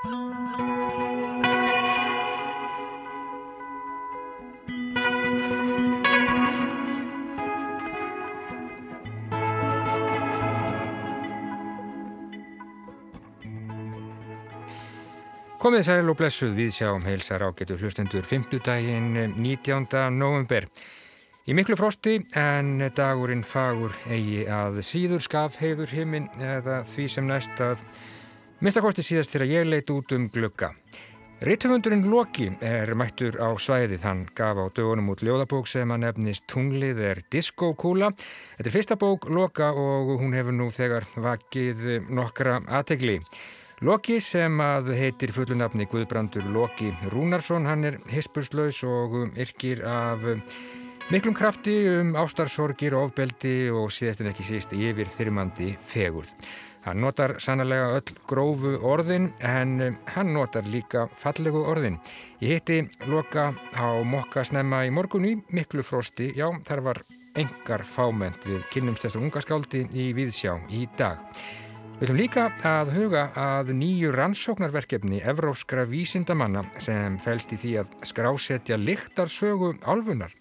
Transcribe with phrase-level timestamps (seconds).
[0.00, 0.14] Komið
[15.84, 18.56] sæl og blessuð við sjáum heilsar ágetu hlustendur 5.
[18.64, 19.84] daginn 19.
[20.16, 20.64] november.
[21.44, 27.28] Í miklu frosti en dagurinn fagur eigi að síður skaf heiður himmin eða því sem
[27.28, 27.84] næst að
[28.60, 30.74] minnstakosti síðast þegar ég leit út um glugga.
[31.40, 34.02] Ritthöfundurinn Loki er mættur á svæðið.
[34.04, 38.10] Hann gaf á dögunum út ljóðabók sem að nefnist Tunglið er diskókúla.
[38.58, 43.16] Þetta er fyrsta bók Loka og hún hefur nú þegar vakið nokkra aðtegli.
[43.80, 50.20] Loki sem að heitir fullunafni Guðbrandur Loki Rúnarsson, hann er hispurslaus og yrkir af
[51.08, 56.36] miklum krafti um ástarsorgir, ofbeldi og síðast en ekki síst yfir þyrmandi fegurð.
[56.84, 61.98] Hann notar sannlega öll grófu orðin en hann notar líka fallegu orðin.
[62.40, 67.02] Ég hitti Loka á mokka snemma í morgunni, miklu frosti, já þar var
[67.36, 71.20] engar fáment við kynnumst þessar unga skáldi í Víðsjá í dag.
[72.00, 77.90] Við höfum líka að huga að nýju rannsóknarverkefni evróskra vísindamanna sem fælst í því að
[78.08, 80.32] skrásetja lyktarsögu álfunar.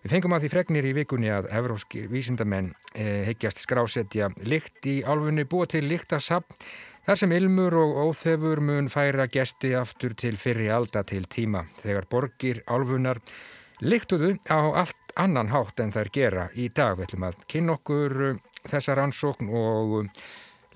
[0.00, 5.02] Við fengum að því fregnir í vikunni að evróskir vísindamenn eh, heggjast skrásetja lykt í
[5.04, 6.46] álfunni búa til lyktarsab
[7.04, 12.08] þar sem ilmur og óþefur mun færa gesti aftur til fyrri alda til tíma þegar
[12.08, 13.20] borgir álfunar
[13.84, 16.96] lyktuðu á allt annan hátt en þær gera í dag.
[16.96, 18.16] Við ætlum að kynna okkur
[18.70, 20.14] þessa rannsókn og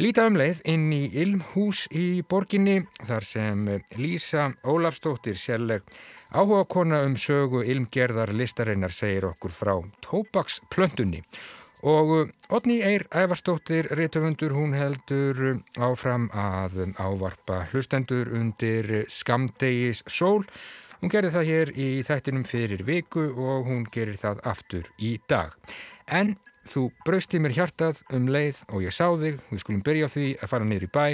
[0.02, 3.60] Líta um leið inn í Ilmhús í borginni þar sem
[3.94, 5.86] Lísa Ólafstóttir sérleg
[6.32, 11.24] áhuga kona um sögu Ilmgerðar listarinnar segir okkur frá tópaksplöntunni.
[11.84, 20.46] Og Otni Eir Ævarstóttir, réttöfundur, hún heldur áfram að ávarpa hlustendur undir skamdegis sól.
[21.02, 25.52] Hún gerir það hér í þættinum fyrir viku og hún gerir það aftur í dag.
[26.08, 30.08] En Þú braust í mér hjartað um leið og ég sá þig, við skulum byrja
[30.08, 31.04] á því að fara niður í bæ,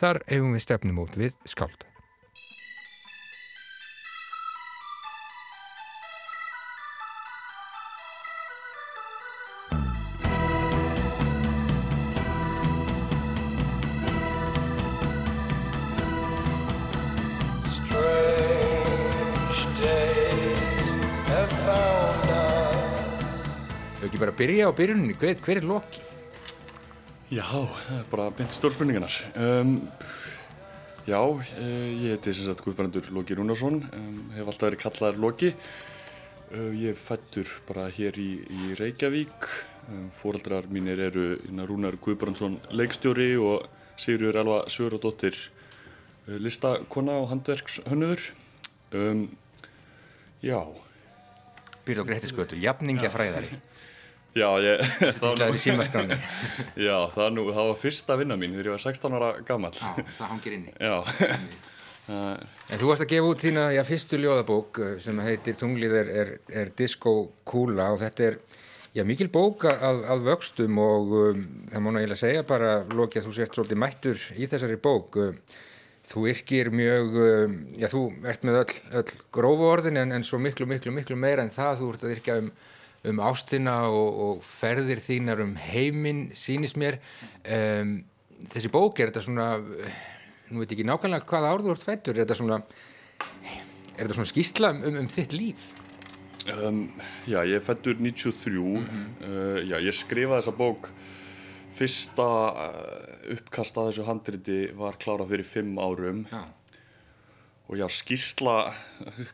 [0.00, 1.84] þar hefum við stefnumót við skáld.
[24.24, 26.00] Bara að byrja á byrjunni, hver, hver er Loki?
[27.34, 27.44] Já,
[28.08, 29.12] bara beint stórspurningarnar.
[29.36, 29.74] Um,
[31.04, 31.20] já,
[31.60, 35.50] eh, ég heiti sem sagt Guðbrandur Loki Rúnarsson, um, hef alltaf verið kallaðar Loki.
[36.54, 39.48] Uh, ég fættur bara hér í, í Reykjavík.
[39.90, 41.36] Um, Fóraldrar mínir eru
[41.68, 43.68] Rúnar Guðbrandsson leikstjóri og
[44.00, 48.30] Sigurður Elva Söguradóttir uh, listakonna og handverkshönnuður.
[48.94, 49.26] Um,
[50.40, 50.62] já.
[51.84, 53.52] Byrð og Grettisgötu, jafningafræðari.
[54.34, 54.80] Já, ég...
[55.20, 56.16] Það símaskráni.
[56.86, 59.70] Já, það, nú, það var fyrsta vinna mín þegar ég var 16 ára gammal.
[59.78, 60.74] Já, það hangir inni.
[62.04, 66.10] En þú varst að gefa út þína, já, fyrstu ljóðabók eh, sem heitir Þunglið er,
[66.20, 68.36] er, er diskókúla og þetta er,
[68.92, 73.30] já, mikil bók að, að vöxtum og um, það má náttúrulega segja bara, Lóki, að
[73.30, 75.16] þú sért svolítið mættur í þessari bók.
[76.04, 80.42] Þú yrkir mjög, um, já, þú ert með öll, öll grófu orðin en, en svo
[80.44, 82.52] miklu, miklu, miklu meira en það, þú ert að yrkja um
[83.10, 86.98] um ástina og, og ferðir þínar um heiminn sínist mér.
[87.44, 87.98] Um,
[88.50, 89.48] þessi bók er þetta svona
[90.50, 92.60] nú veit ekki nákvæmlega hvaða árður þú ert er þetta svona
[93.94, 95.68] er þetta svona skýrsla um, um þitt líf?
[96.52, 96.86] Um,
[97.24, 99.06] Já, ég er fættur 93 mm -hmm.
[99.28, 100.90] uh, já, ég skrifaði þessa bók
[101.74, 106.26] fyrsta uh, uppkast að þessu handriti var klára fyrir fimm árum.
[106.30, 106.44] Já
[107.64, 108.56] og já, skýrsla,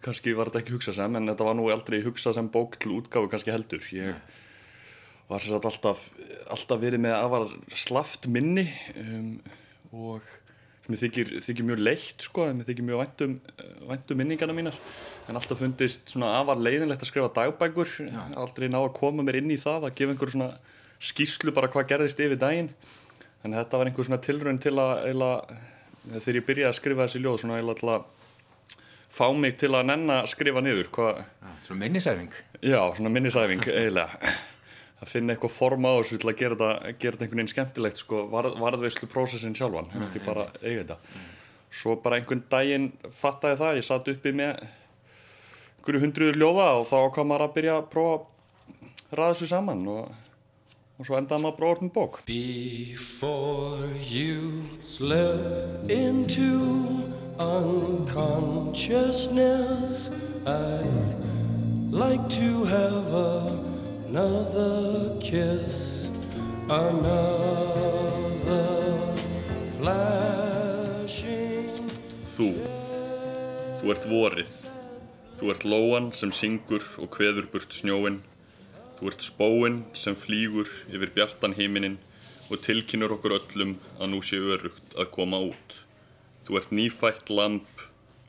[0.04, 2.94] kannski var þetta ekki hugsað sem, en þetta var nú aldrei hugsað sem bók til
[3.00, 3.82] útgáfu kannski heldur.
[3.96, 4.36] Ég Nei.
[5.30, 6.04] var sér að alltaf,
[6.50, 8.68] alltaf verið með afar slaft minni
[9.02, 9.32] um,
[9.90, 10.28] og
[10.86, 13.34] sem ég þykir, þykir mjög leitt sko, ég þykir mjög væntum,
[13.90, 14.78] væntum minningarna mínar,
[15.28, 18.22] en alltaf fundist svona afar leiðinlegt að skrifa dagbækur, já.
[18.40, 20.48] aldrei náða að koma mér inn í það, að gefa einhver svona
[21.10, 22.72] skýrslu bara hvað gerðist yfir daginn,
[23.44, 25.30] en þetta var einhver svona tilrönd til að, eila,
[26.16, 28.08] þegar ég byrjaði að skrifa þessi ljóð, svona eila að
[29.10, 31.10] fá mig til að nenn að skrifa niður Hva...
[31.66, 32.32] Svona minnisæfing.
[32.62, 34.32] Já, svona minnisæfing eiginlega.
[35.00, 38.00] Að finna eitthvað form á þessu til að gera þetta, gera þetta einhvern veginn skemmtilegt
[38.02, 40.98] sko, var, varðveislu prósessin sjálfan mm, ekki bara eiga þetta.
[41.14, 41.30] Mm.
[41.80, 46.98] svo bara einhvern daginn fattaði það ég satt uppi með einhverju hundruður ljóða og þá
[47.16, 50.12] kom maður að byrja að prófa að ræða þessu saman og,
[50.98, 52.20] og svo endaði maður að prófa orðin bók.
[52.28, 60.10] Before you slip into unconsciousness.
[60.46, 61.24] I'd
[61.90, 63.06] like to have
[64.06, 66.10] another kiss,
[66.68, 67.06] another
[69.78, 71.70] flashing.
[72.36, 72.48] Þú,
[73.80, 74.52] þú ert vorið.
[75.40, 78.20] Þú ert lóan sem syngur og kveður burt snjóin.
[79.00, 81.96] Þú ert spóin sem flýgur yfir bjartan heiminin
[82.50, 85.89] og tilkynur okkur öllum að nú sé örugt að koma út.
[86.50, 87.82] Þú ert nýfætt lamp,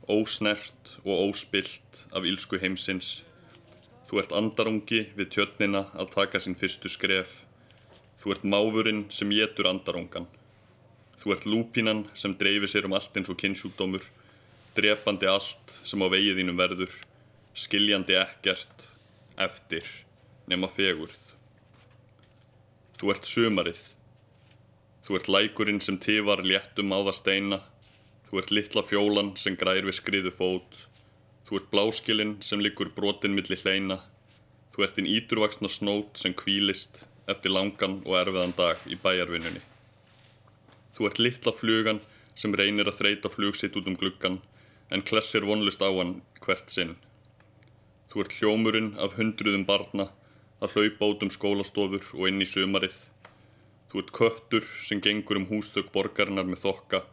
[0.06, 3.24] ósnert og óspilt af ílsku heimsins.
[4.06, 7.32] Þú ert andarungi við tjötnina að taka sinn fyrstu skref.
[8.22, 10.28] Þú ert máfurinn sem getur andarungan.
[11.18, 14.06] Þú ert lúpínan sem dreifir sér um allt eins og kynnsjúkdómur,
[14.78, 16.94] drepandi allt sem á vegið þínum verður,
[17.58, 18.86] skiljandi ekkert,
[19.50, 19.90] eftir,
[20.46, 21.18] nema fegurð.
[23.02, 23.84] Þú ert sumarið.
[25.10, 27.64] Þú ert lækurinn sem tifar léttum á það steina.
[28.32, 30.78] Þú ert litla fjólan sem græir við skriðu fót.
[31.44, 33.98] Þú ert bláskilinn sem liggur brotinn milli hleina.
[34.72, 39.60] Þú ert þinn íturvaksna snót sem kvílist eftir langan og erfiðan dag í bæjarvinnunni.
[40.96, 42.00] Þú ert litla flugan
[42.32, 44.40] sem reynir að þreita flug sitt út um gluggan
[44.96, 46.96] en klessir vonlust á hann hvert sinn.
[48.16, 50.08] Þú ert hljómurinn af hundruðum barna
[50.64, 52.96] að hlaupa út um skólastofur og inn í sumarið.
[53.92, 57.10] Þú ert köttur sem gengur um hústök borgarinnar með þokka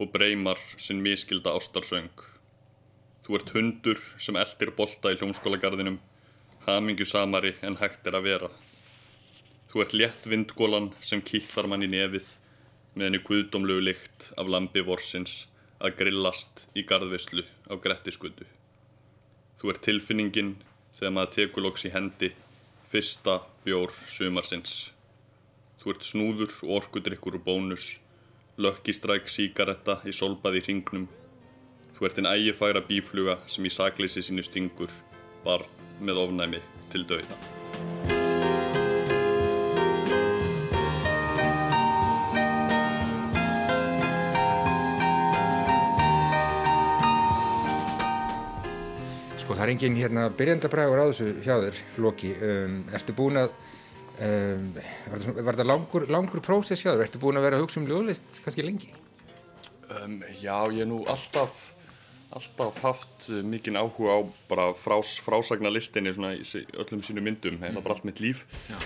[0.00, 2.10] og breymar sinn miskilda ástarsöng.
[3.24, 6.00] Þú ert hundur sem eldir bolta í hljómskólagarðinum,
[6.66, 8.50] hamingju samari en hægt er að vera.
[9.70, 12.32] Þú ert létt vindgólan sem kýtlar mann í nefið
[12.94, 15.44] með henni guðdómlegu lykt af lambi vorsins
[15.78, 18.48] að grillast í garðvislu á grettiskutu.
[19.60, 20.54] Þú ert tilfinningin
[20.96, 22.32] þegar maður tekur loks í hendi
[22.90, 24.90] fyrsta bjór sumarsins.
[25.80, 27.84] Þú ert snúður og orkudrykkur úr bónus,
[28.60, 31.06] lökkistræk síkaretta í solbaði hringnum.
[31.96, 34.92] Þú ert einn ægifæra bífluga sem í sakleysi sínu stingur,
[35.44, 35.64] barn
[36.04, 36.60] með ofnæmi
[36.92, 37.38] til dauða.
[49.40, 52.36] Sko það er engin hérna byrjandabræður á þessu hjá þér, Loki.
[52.44, 53.56] Um, ertu búin að,
[54.20, 54.70] um,
[55.42, 57.06] var þetta, langur, langur prósess hjá þér?
[57.06, 58.92] Ertu búin að vera að hugsa um ljóðlist kannski lengi?
[59.90, 61.72] Um, já, ég nú alltaf,
[62.36, 64.20] alltaf haft uh, mikinn áhuga á
[64.50, 66.44] bara frás, frásagnalistinni svona í
[66.78, 68.44] öllum sínum myndum, heila bara allt mitt líf.
[68.70, 68.78] Já.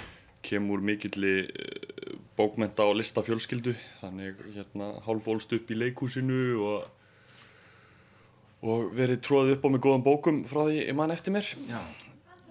[0.45, 6.89] Kemur mikilli uh, bókmenta og listafjölskyldu, þannig hérna hálf ólst upp í leikhúsinu og,
[8.65, 11.53] og verið tróðið upp á með góðum bókum frá því ég man eftir mér.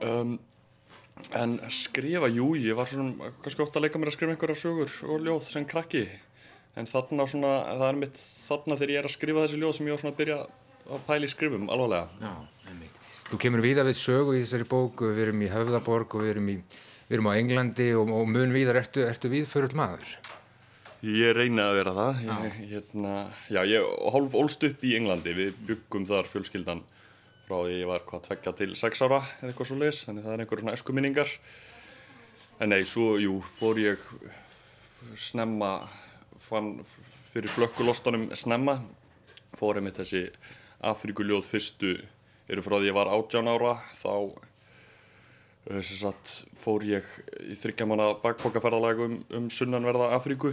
[0.04, 0.38] Um,
[1.38, 4.94] en skrifa, jú, ég var svona kannski ofta að leika mér að skrifa einhverja sögur
[5.10, 6.06] og ljóð sem krakki.
[6.78, 9.90] En þarna svona, það er mitt þarna þegar ég er að skrifa þessi ljóð sem
[9.90, 10.40] ég var svona að byrja
[10.94, 12.24] að pæla í skrifum, alvarlega.
[12.24, 12.98] Já, einmitt.
[13.30, 16.50] Þú kemur víða við sögu í þessari bók, við erum í Höfðaborg og við erum,
[16.50, 16.58] í,
[17.08, 20.18] við erum á Englandi og, og mun víðar, ertu, ertu víðförull maður?
[21.04, 22.20] Ég reyni að vera það.
[22.26, 23.14] Ég, hérna,
[23.52, 25.34] já, ég hálf ólst upp í Englandi.
[25.36, 26.84] Við byggum þar fjölskyldan
[27.54, 30.34] frá því ég var hvað tveggja til sex ára eða eitthvað svo leis, þannig það
[30.34, 31.34] er einhver svona eskuminningar
[32.64, 34.08] en nei, svo, jú, fór ég
[35.20, 35.76] snemma
[36.42, 36.80] fann
[37.30, 38.80] fyrir flökkulostanum snemma
[39.58, 40.26] fór einmitt þessi
[40.84, 41.94] Afríkuljóð fyrstu
[42.52, 44.16] eru frá því ég var 18 ára þá
[45.70, 47.08] eh, sagt, fór ég
[47.46, 50.52] í þryggjamanna bakpokaferðalag um, um sunnanverða Afríku.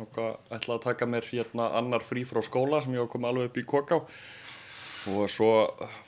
[0.00, 3.50] Og ætlaði að taka mér hérna annar frí frá skóla sem ég var komið alveg
[3.50, 4.00] upp í Koká
[5.12, 5.50] og svo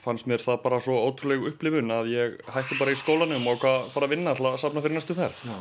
[0.00, 4.08] fannst mér það bara svo ótrúleg upplifun að ég hætti bara í skólanum og fara
[4.08, 5.56] að vinna til að safna fyrir næstu ferð Já.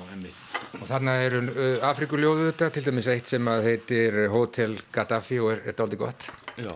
[0.77, 5.53] Og þarna eru uh, Afrikuljóðu þetta, til dæmis eitt sem að heitir Hotel Gaddafi og
[5.55, 6.27] er, er dálítið gott.
[6.57, 6.73] Já,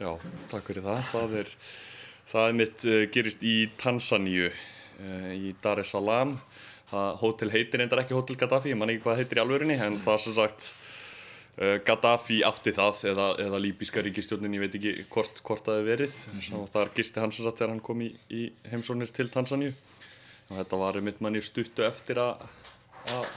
[0.00, 0.10] já,
[0.52, 1.02] takk fyrir það.
[1.10, 1.52] Það er,
[2.32, 6.36] það er mitt uh, gerist í Tansaníu, uh, í Dar es Salaam.
[6.92, 10.00] Það hótel heitir reyndar ekki Hotel Gaddafi, ég man ekki hvað heitir í alvörinni, en
[10.02, 10.72] það sem sagt
[11.60, 16.14] Gaddafi átti það, eða, eða líbíska ríkistjórnin, ég veit ekki hvort, hvort það hefur verið.
[16.32, 19.74] Mm Þar gisti hann sem sagt þegar hann kom í, í heimsónir til Tansaníu.
[20.48, 22.46] Og þetta var mitt manni stuttu eftir að,
[23.12, 23.28] að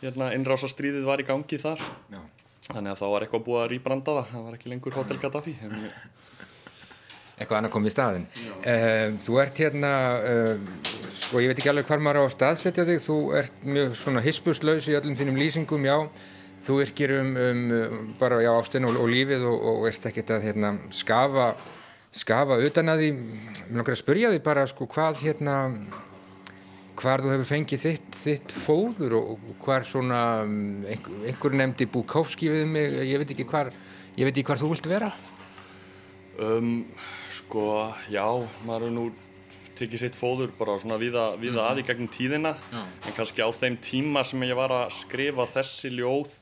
[0.00, 1.84] hérna, innrásastríðið var í gangi þar.
[2.12, 2.20] Já.
[2.66, 5.56] Þannig að þá var eitthvað búið að rýbranda það, það var ekki lengur Hotel Gaddafi.
[5.62, 5.90] En,
[7.36, 8.22] Eitthvað annað kom í staðin.
[8.64, 9.90] Um, þú ert hérna,
[10.24, 10.70] um,
[11.20, 14.22] sko ég veit ekki alveg hvar maður á að staðsetja þig, þú ert mjög svona
[14.24, 15.98] hispuslaus í öllum þínum lýsingum, já.
[16.64, 20.48] Þú yrkir um, um, bara, já, ástin og, og lífið og, og ert ekkert að
[20.48, 21.52] hérna skafa,
[22.14, 23.10] skafa utan að því.
[23.20, 25.56] Mér langar að spyrja því bara, sko, hvað hérna,
[26.96, 32.50] hvar þú hefur fengið þitt, þitt fóður og hvar svona um, einhver, einhver nefndi Bukowski
[32.50, 33.70] við mig, ég veit ekki hvar
[34.16, 35.12] veit ekki hvar þú vilt vera
[36.36, 36.84] Um,
[37.32, 38.26] sko, já,
[38.68, 39.04] maður er nú
[39.78, 42.54] tekið sitt fóður bara svona viða, viða að í gegnum tíðina.
[42.72, 42.82] Já.
[42.82, 46.32] en kannski á þeim tíma sem ég var að skrifa þessi ljóð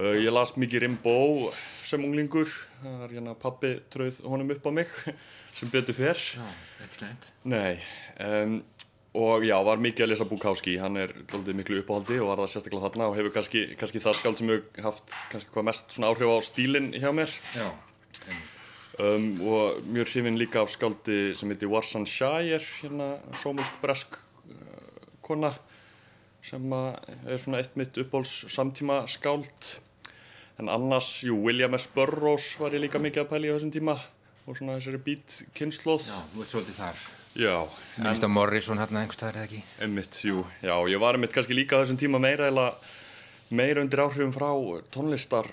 [0.00, 2.50] uh, ég las mikið Rimbaud sem unglingur.
[2.82, 4.92] Það er hérna pappi tröð honum upp á mig
[5.58, 6.22] sem betur fyrr.
[7.50, 7.78] Nei,
[8.24, 8.58] um,
[9.14, 12.50] og já, var mikið að lesa Bukowski, hann er doldið miklu uppáhaldi og var það
[12.56, 16.10] sérstaklega þarna og hefur kannski, kannski það skald sem hefur haft kannski hvað mest svona
[16.10, 17.38] áhrif á stílinn hjá mér.
[17.54, 17.68] Já,
[18.98, 25.08] um, og mjög hrifin líka af skáldi sem heitir Warsan Shire, hérna sómulsk bresk uh,
[25.24, 25.54] kona
[26.44, 26.90] sem að
[27.24, 29.78] er svona eitt mitt uppbóls samtíma skáld
[30.60, 31.88] en annars, jú, William S.
[31.90, 33.96] Burroughs var ég líka mikið að pæla í á þessum tíma
[34.44, 37.04] og svona þessari beat kynnslóð já, þú ert svolítið þar.
[37.34, 37.54] Já,
[37.98, 39.62] Minnst að Morrison hérna einhverstaðar eða ekki?
[39.82, 42.68] Einmitt, jú, já, ég var einmitt kannski líka þessum tíma meira eða
[43.50, 44.52] meira undir áhrifum frá
[44.94, 45.48] tónlistar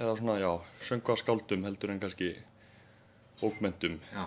[0.00, 0.50] eða svona, já,
[0.88, 2.32] söngaskáldum heldur en kannski
[3.40, 3.98] bókmentum.
[4.12, 4.26] Já.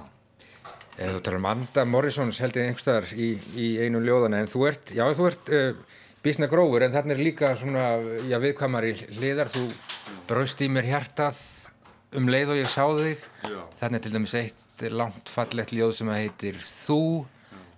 [0.99, 4.65] Ef þú talar um Anda Morrisons held ég einhverstaðar í, í einu ljóðana en þú
[4.67, 5.69] ert, já þú ert uh,
[6.25, 7.85] bísna grófur en þarna er líka svona,
[8.27, 9.63] já viðkvæmari hliðar, þú
[10.27, 11.39] braust í mér hjartað
[12.19, 13.27] um leið og ég sá þig.
[13.45, 13.59] Já.
[13.79, 17.01] Þarna er til dæmis eitt langt fallegt ljóð sem að heitir Þú,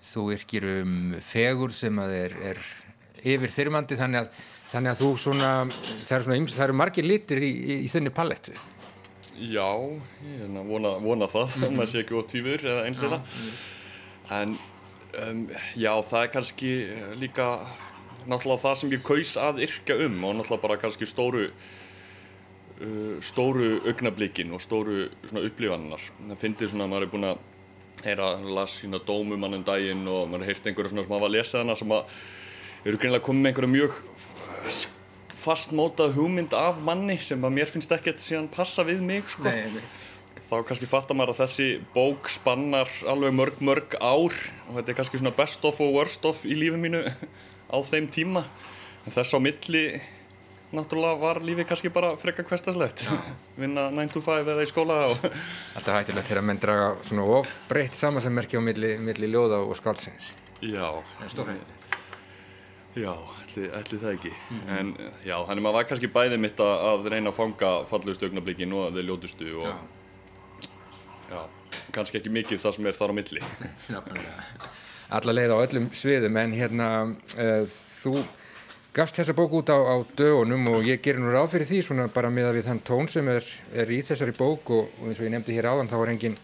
[0.06, 2.62] þú yrkir um fegur sem að er, er
[3.22, 5.52] yfir þyrmandi þannig að, þannig að þú svona,
[6.10, 8.56] það eru margir litir í, í, í þunni palettu.
[9.40, 9.68] Já,
[10.28, 13.22] ég vona, vona það, mm maður sé ekki ótífur eða einhverja.
[14.32, 14.58] En
[15.24, 15.46] um,
[15.80, 17.48] já, það er kannski eh, líka
[18.28, 23.80] náttúrulega það sem ég kaus að yrkja um og náttúrulega bara kannski stóru uh, stóru
[23.90, 26.06] augnablikin og stóru svona upplifannar.
[26.20, 27.44] Það fyndi svona að maður er búinn að
[28.06, 31.64] heyra, las sína dómum hann um daginn og maður heyrt einhverja svona sem hafa lesið
[31.64, 32.18] hana sem að
[32.86, 34.02] eru greinlega komið með einhverja mjög
[35.42, 39.50] fastmótað hugmynd af manni sem að mér finnst ekkert síðan passa við mig sko.
[40.42, 44.34] þá kannski fattar maður að þessi bók spannar alveg mörg mörg ár
[44.68, 47.04] og þetta er kannski svona best of og worst of í lífið mínu
[47.72, 48.44] á þeim tíma
[49.06, 49.86] en þess á milli
[50.72, 53.06] náttúrulega var lífið kannski bara frekka hverstaslegt
[53.60, 55.26] vinna 9 to 5 eða í skóla og
[55.76, 60.34] Alltaf hættilegt þegar menn draga svona of breytt samansemmerki á milli, milli ljóða og skáldsins.
[60.62, 61.81] já, Það er stórhættilegt.
[62.96, 64.34] Já, ætli, ætli það ekki.
[64.76, 64.92] En
[65.24, 68.92] já, þannig maður var kannski bæðið mitt að, að reyna að fanga fallegustu augnablikin og
[68.96, 70.70] þau ljótustu og
[71.32, 71.42] já,
[71.96, 73.46] kannski ekki mikið það sem er þar á milli.
[75.16, 78.22] Alla leið á öllum sviðum en hérna uh, þú
[78.96, 82.08] gafst þessa bók út á, á dögunum og ég gerir nú ráð fyrir því svona
[82.12, 85.20] bara með að við þann tón sem er, er í þessari bók og, og eins
[85.20, 86.38] og ég nefndi hér áðan þá var engin,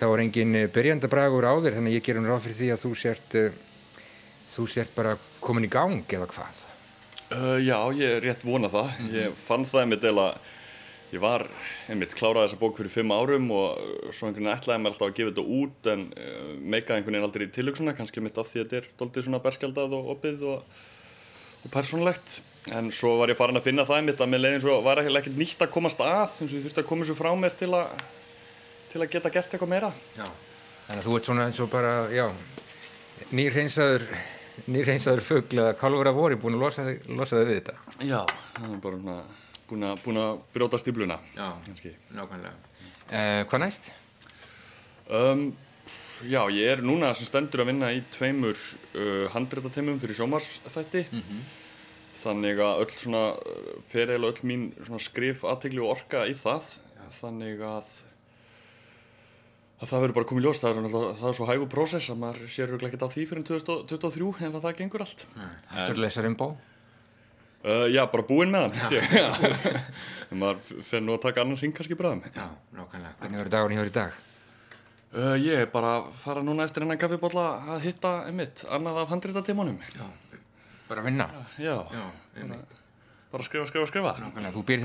[0.00, 3.38] engin byrjandabragur á þér þannig að ég gerir nú ráð fyrir því að þú sért
[3.40, 3.58] uh,
[4.50, 6.62] þú sért bara komin í gang eða hvað
[7.34, 8.90] Uh, já, ég rétt vona það.
[9.10, 10.26] Ég fann það einmitt eða
[11.14, 11.44] ég var
[11.90, 13.78] einmitt kláraði þessa bók fyrir fimm árum og
[14.14, 17.26] svo einhvern veginn ætlaði mér alltaf að gefa þetta út en uh, meikaði einhvern veginn
[17.28, 20.44] aldrei í tilöksuna, kannski einmitt af því að þetta er doldið svona berskjaldað og opið
[20.52, 20.76] og,
[21.64, 22.36] og persónulegt.
[22.76, 25.02] En svo var ég farin að finna það einmitt að mér leiði eins og var
[25.02, 27.70] ekkert nýtt að komast að eins og ég þurfti að koma þessu frá mér til
[27.80, 28.04] að,
[28.92, 29.90] til að geta gert eitthvað meira.
[30.20, 30.28] Já.
[30.84, 32.26] Þannig að þú ert svona eins og bara, já,
[33.32, 34.08] nýrhreinsaður,
[34.66, 37.74] nýrhreinsaður fugl eða kálfur af voru búin að losa losa þig við þetta.
[38.06, 38.20] Já,
[38.58, 39.00] það er bara
[39.68, 41.18] búin að, búin að brjóta stípluna.
[41.36, 41.48] Já.
[41.66, 41.94] Kannski.
[42.14, 42.54] Nákvæmlega.
[43.04, 43.90] Uh, hvað næst?
[45.10, 45.50] Um,
[46.24, 51.04] já, ég er núna sem stendur að vinna í tveimur uh, handréttateimum fyrir sjómarsþætti
[52.14, 54.64] þannig að öll svona uh, fer eiginlega öll mín
[55.02, 56.70] skrif aðtegli og orka í það
[57.18, 57.90] þannig að
[59.82, 60.86] að það verður bara komið ljós það er,
[61.18, 64.54] það er svo hægu prósess að maður sér örugglega ekkert af því fyrir 2023 ef
[64.58, 65.24] að það gengur allt
[65.74, 66.46] Þú lesar um bó?
[67.64, 72.22] uh, Já, bara búinn með hann maður fer nú að taka annan hring kannski bráðum
[72.30, 72.46] Já,
[72.78, 73.16] nákvæmlega.
[73.20, 74.16] Hvernig verður dagurinn hjá þér í dag?
[75.14, 79.12] uh, Ég er bara að fara núna eftir hennan kaffibólla að hitta einmitt annað af
[79.14, 79.78] handréttatímanum.
[80.88, 81.28] Bara að vinna?
[81.58, 82.04] Já, Já,
[82.38, 82.74] einmitt.
[83.34, 84.14] bara skrifa, skrifa, skrifa.
[84.22, 84.54] Nákvæmlega.
[84.54, 84.82] Þú býr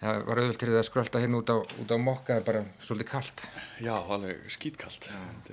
[0.00, 3.08] það var auðvöld til þið að skrölda hérna út á, út á mokka, bara svolítið
[3.08, 3.42] kalt.
[3.80, 4.42] Já, alveg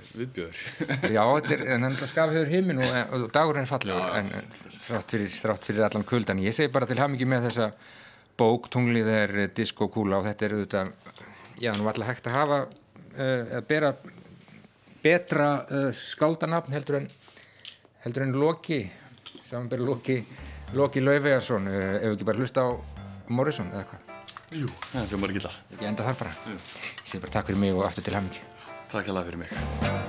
[0.02, 0.62] er viðbjöður.
[1.16, 4.32] Já, þetta er, en það skaf hefur himinn og, og dagurinn er fallegur, en
[4.84, 6.42] þrátt fyrir, þrátt fyrir allan kuldan.
[6.44, 7.70] Ég segi bara til hamingi með þessa
[8.40, 10.94] bók, tunglið er diskokúla og þetta er auðvitað,
[11.62, 12.62] já, nú alltaf hægt að hafa,
[13.14, 13.94] uh, að bera
[15.04, 17.08] betra uh, skáldanafn heldur en,
[18.04, 18.82] heldur en Loki,
[19.40, 20.18] samanbæri Loki,
[20.76, 22.70] Loki Lauvegarsson, uh, ef við ekki bara hlusta á
[23.32, 24.13] Morrison eða hvað.
[24.52, 25.60] Jú, það hljómar ekki það.
[25.74, 26.34] Ekki enda þar bara.
[26.52, 26.72] Ég
[27.04, 28.44] segi bara takk fyrir mig og aftur til hamingi.
[28.92, 30.03] Takk alveg fyrir mig.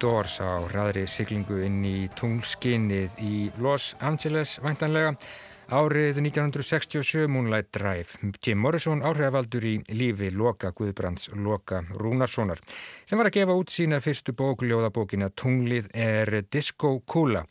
[0.00, 5.10] Doors á ræðri siglingu inn í tunglskinnið í Los Angeles væntanlega.
[5.70, 8.16] Árið 1967 Moonlight Drive.
[8.40, 12.62] Jim Morrison áhrifavaldur í lífi Loka Guðbrands Loka Rúnarssonar
[13.04, 17.44] sem var að gefa út sína fyrstu bók, ljóðabókina Tunglið er Disco Kula.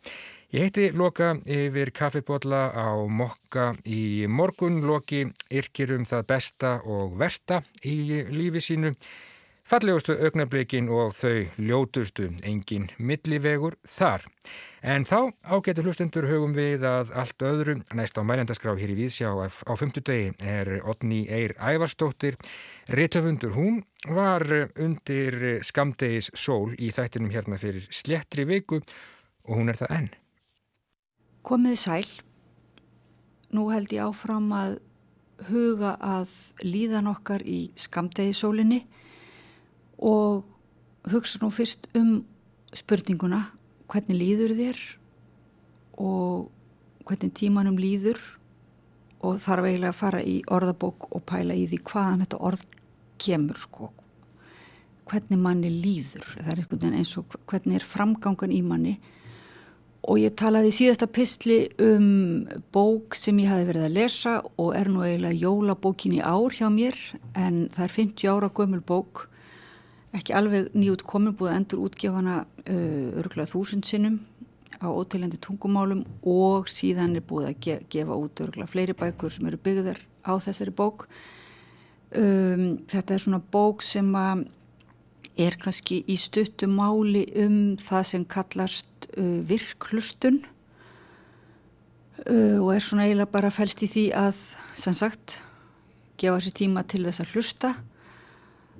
[0.49, 4.81] Ég heiti Loka yfir kaffibotla á Mokka í morgun.
[4.89, 8.95] Loki yrkir um það besta og versta í lífi sínu.
[9.69, 14.23] Fallegustu augnablikin og þau ljótustu, engin millivegur þar.
[14.81, 19.29] En þá ágetur hlustundur hugum við að allt öðru, næst á mælendaskrá hér í Vísjá
[19.29, 22.39] á fymtudegi er Otni Eir Ævarstóttir.
[22.89, 24.41] Rittöfundur hún var
[24.73, 30.13] undir skamdegis sól í þættinum hérna fyrir slettri viku og hún er það enn.
[31.45, 32.07] Komið sæl.
[33.53, 34.79] Nú held ég áfram að
[35.53, 36.33] huga að
[36.65, 38.87] líðan okkar í skamdegisólinni
[39.99, 40.45] og
[41.09, 42.23] hugsa nú fyrst um
[42.75, 43.45] spurninguna
[43.89, 44.81] hvernig líður þér?
[45.99, 46.49] Og
[47.07, 48.19] hvernig tímanum líður?
[49.19, 52.65] Og þarf eiginlega að fara í orðabók og pæla í því hvaðan þetta orð
[53.19, 53.89] kemur sko.
[55.09, 58.99] Hvernig manni líður það er einhvern veginn eins og hvernig er framgangan í manni?
[60.07, 64.71] Og ég talaði í síðasta pistli um bók sem ég hafi verið að lesa og
[64.77, 66.95] er nú eiginlega jólabókin í ár hjá mér
[67.35, 69.25] en það er 50 ára gömul bók
[70.17, 74.19] ekki alveg nýjút komin búið að endur útgefana uh, örgulega þúsund sinnum
[74.79, 79.49] á óteljandi tungumálum og síðan er búið að ge gefa út örgulega fleiri bækur sem
[79.49, 81.07] eru byggðar á þessari bók.
[82.09, 84.47] Um, þetta er svona bók sem að
[85.39, 90.41] er kannski í stuttu máli um það sem kallast uh, virklustun
[92.25, 94.41] uh, og er svona eiginlega bara fælst í því að
[94.73, 95.39] sem sagt
[96.19, 97.75] gefa sér tíma til þess að hlusta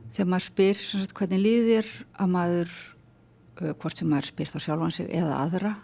[0.10, 2.74] þegar maður spyr sagt, hvernig líðir að maður
[3.60, 5.76] hvort sem maður spyr þá sjálfan sig eða aðra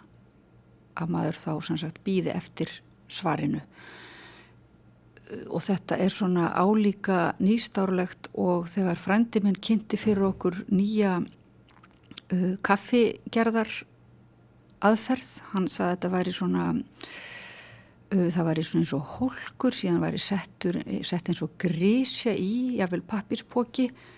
[0.96, 2.72] að maður þá býði eftir
[3.12, 3.60] svarinu.
[5.50, 12.54] Og þetta er svona álíka nýstárlegt og þegar frendi minn kynnti fyrir okkur nýja uh,
[12.62, 13.72] kaffigerðar
[14.86, 20.04] aðferð, hann saði að þetta væri svona uh, það væri svona eins og holkur síðan
[20.04, 24.15] væri settur, sett eins og grísja í, jável pappirspóki Uh,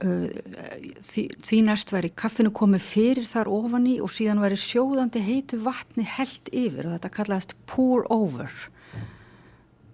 [0.00, 5.60] því, því næst væri kaffinu komið fyrir þar ofan í og síðan væri sjóðandi heitu
[5.64, 8.54] vatni held yfir og þetta kallaðist pour over.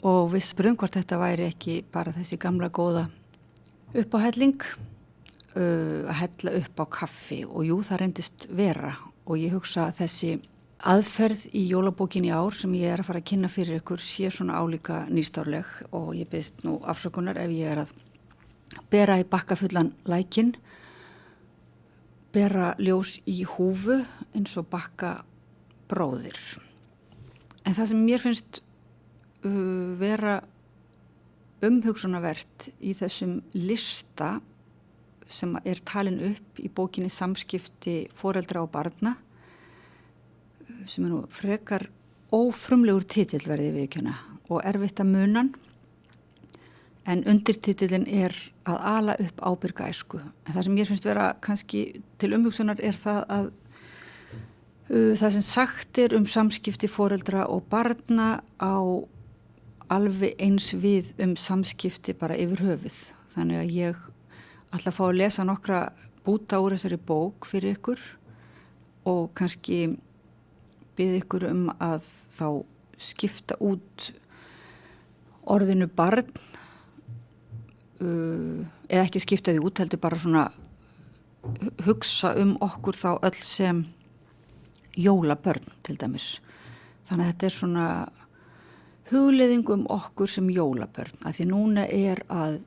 [0.06, 3.08] Og við spurðum hvort þetta væri ekki bara þessi gamla góða
[3.96, 7.42] uppáhelling uh, að hella upp á kaffi.
[7.46, 8.94] Og jú það reyndist vera.
[9.26, 10.36] Og ég hugsa að þessi
[10.86, 14.30] aðferð í jólabókin í ár sem ég er að fara að kynna fyrir ykkur sé
[14.30, 15.66] svona álíka nýstárleg.
[15.90, 17.96] Og ég byrst nú afsökunar ef ég er að
[18.90, 20.54] bera í bakkafullan lækin,
[22.34, 24.02] bera ljós í húfu
[24.34, 25.18] eins og bakka
[25.90, 26.36] bróðir.
[27.66, 28.60] En það sem mér finnst
[29.46, 30.40] uh, vera
[31.64, 34.36] umhugsunavert í þessum lista
[35.26, 39.16] sem er talin upp í bókinni Samskipti foreldra og barna
[40.86, 41.88] sem er nú frekar
[42.34, 44.14] ófrumlegur titill verði viðkjöna
[44.46, 45.50] og erfitt að munan
[47.06, 48.34] en undirtitillin er
[48.66, 50.20] að ala upp ábyrga æsku.
[50.46, 51.82] En það sem ég finnst vera kannski
[52.20, 53.46] til umhugsunar er það að
[54.90, 58.74] uh, það sem sagt er um samskipti foreldra og barna á
[59.92, 62.98] alveg eins við um samskipti bara yfir höfuð.
[63.30, 64.04] Þannig að ég
[64.74, 65.80] ætla að fá að lesa nokkra
[66.26, 68.02] búta úr þessari bók fyrir ykkur
[69.06, 69.94] og kannski
[70.98, 72.48] byggði ykkur um að þá
[72.96, 74.10] skipta út
[75.46, 76.26] orðinu barn
[78.00, 80.46] eða ekki skipta því út heldur bara svona
[81.86, 83.84] hugsa um okkur þá öll sem
[84.96, 86.40] jólabörn til dæmis.
[87.06, 87.88] Þannig að þetta er svona
[89.10, 92.64] hugleðing um okkur sem jólabörn að því núna er að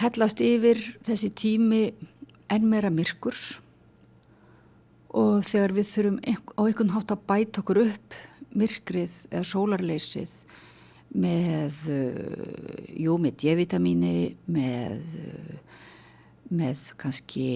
[0.00, 1.84] hellast yfir þessi tími
[2.52, 3.60] enn meira myrkurs
[5.14, 6.18] og þegar við þurfum
[6.58, 8.16] á einhvern hátt að bæta okkur upp
[8.54, 10.34] myrkrið eða sólarleysið
[11.14, 15.78] með, uh, jú, með D-vitamíni, með, uh,
[16.50, 17.48] með kannski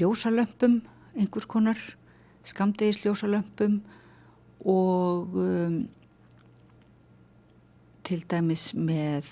[0.00, 0.80] ljósalömpum,
[1.16, 1.80] einhvers konar,
[2.46, 3.80] skamdegis ljósalömpum
[4.68, 5.80] og um,
[8.06, 9.28] til dæmis með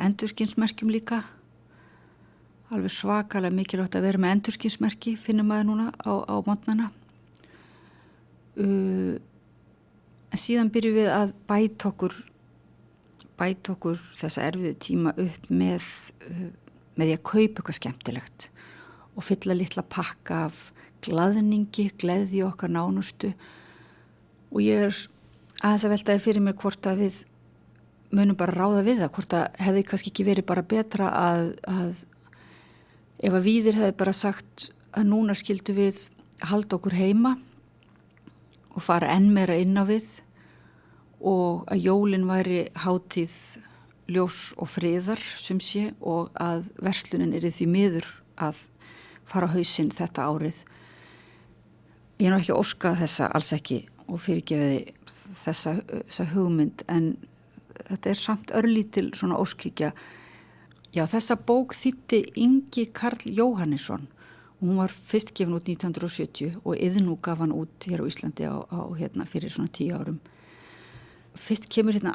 [0.00, 1.22] endurskinsmerkjum líka.
[2.72, 6.90] Alveg svakalega mikilvægt að vera með endurskinsmerki, finnum maður núna á, á mótnana.
[8.54, 9.20] Uh,
[10.30, 12.16] en síðan byrjum við að bæta okkur
[13.40, 15.88] bæta okkur þessa erfiðu tíma upp með,
[16.28, 16.48] uh,
[16.94, 18.48] með því að kaupa eitthvað skemmtilegt
[19.14, 20.70] og fylla litla pakka af
[21.04, 23.34] glaðningi, gleði okkar nánustu.
[24.54, 24.96] Og ég er
[25.60, 27.20] aðeins að veltaði fyrir mér hvort að við
[28.14, 32.04] munum bara ráða við það, hvort að hefði kannski ekki verið bara betra að, að
[33.24, 36.06] ef að viðir hefði bara sagt að núna skildu við
[36.44, 37.34] halda okkur heima
[38.74, 40.20] og fara enn meira inn á við
[41.24, 43.34] og að jólinn væri hátíð
[44.12, 48.66] ljós og friðar sem sé og að verslunin er því miður að
[49.24, 50.62] fara á hausinn þetta árið.
[52.20, 57.14] Ég er nú ekki óskað þessa alls ekki og fyrirgefiði þessa, þessa hugmynd en
[57.88, 59.94] þetta er samt örlítil svona óskikja.
[60.94, 64.06] Já þessa bók þýtti Ingi Karl Jóhannesson
[64.64, 68.64] hún var fyrst gefin út 1970 og yðnú gaf hann út hér á Íslandi á,
[68.64, 70.20] á hérna fyrir svona tíu árum.
[71.34, 72.14] Fyrst kemur hérna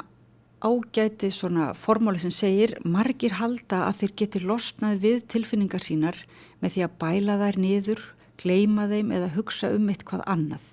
[0.60, 6.18] ágæti svona formáli sem segir margir halda að þeir geti losnað við tilfinningar sínar
[6.60, 8.02] með því að bæla þær niður,
[8.40, 10.66] gleima þeim eða hugsa um eitthvað annað.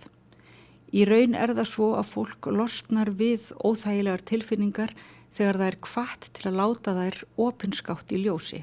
[0.91, 4.93] Í raun er það svo að fólk losnar við óþægilegar tilfinningar
[5.35, 8.61] þegar það er kvart til að láta þær opinskátt í ljósi.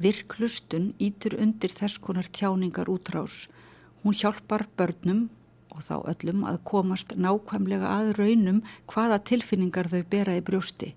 [0.00, 3.48] Virklustun ítur undir þess konar tjáningar útrás.
[4.00, 5.28] Hún hjálpar börnum
[5.80, 10.92] og þá öllum að komast nákvæmlega að raunum hvaða tilfinningar þau bera í brjósti.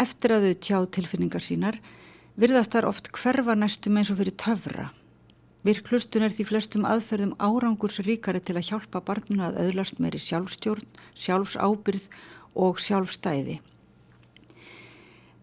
[0.00, 1.80] Eftir að þau tjá tilfinningar sínar
[2.40, 4.88] virðast þar oft hverfa næstum eins og fyrir töfra.
[5.66, 10.86] Virklustun er því flestum aðferðum árangurs ríkari til að hjálpa barnuna að öðlast meiri sjálfstjórn,
[11.12, 12.06] sjálfsábyrð
[12.56, 13.58] og sjálfstæði.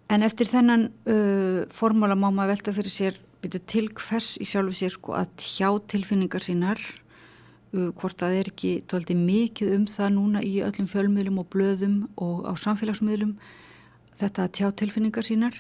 [0.10, 4.74] En eftir þennan uh, formóla má maður velta fyrir sér byrju til hvers í sjálfu
[4.80, 6.82] sér sko að tjá tilfinningar sínar
[7.72, 11.98] hvort að það er ekki tóldi mikið um það núna í öllum fjölmiðlum og blöðum
[12.16, 13.36] og á samfélagsmiðlum
[14.18, 15.58] þetta að tjá tilfinningar sínar.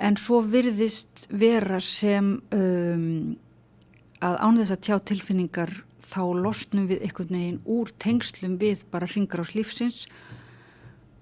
[0.00, 3.36] En svo virðist vera sem um,
[4.24, 9.08] að án þess að tjá tilfinningar þá losnum við einhvern veginn úr tengslum við bara
[9.10, 10.04] ringar ás lífsins.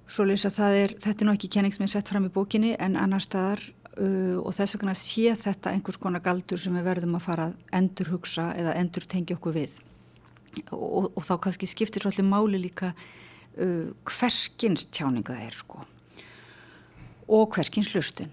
[0.08, 2.76] Svo leysa það er, þetta er nú ekki kenning sem er sett fram í bókinni
[2.78, 3.64] en annar staðar
[3.98, 7.76] uh, og þess vegna sé þetta einhvers konar galdur sem við verðum að fara að
[7.80, 9.78] endur hugsa eða endur tengja okkur við.
[10.72, 15.84] Og, og þá kannski skiptir svolítið máli líka uh, hverskins tjáning það er sko.
[17.28, 18.32] Og hverskins hlustun.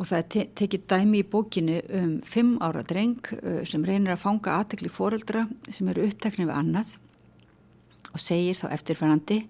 [0.00, 4.14] Og það er te tekið dæmi í bókinu um fimm ára dreng uh, sem reynir
[4.16, 6.96] að fanga aðtekli fóreldra sem eru uppteknið við annað
[8.12, 9.42] og segir þá eftirfærandi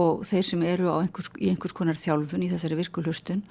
[0.00, 3.44] og þeir sem eru einhvers, í einhvers konar þjálfun í þessari virkulhustun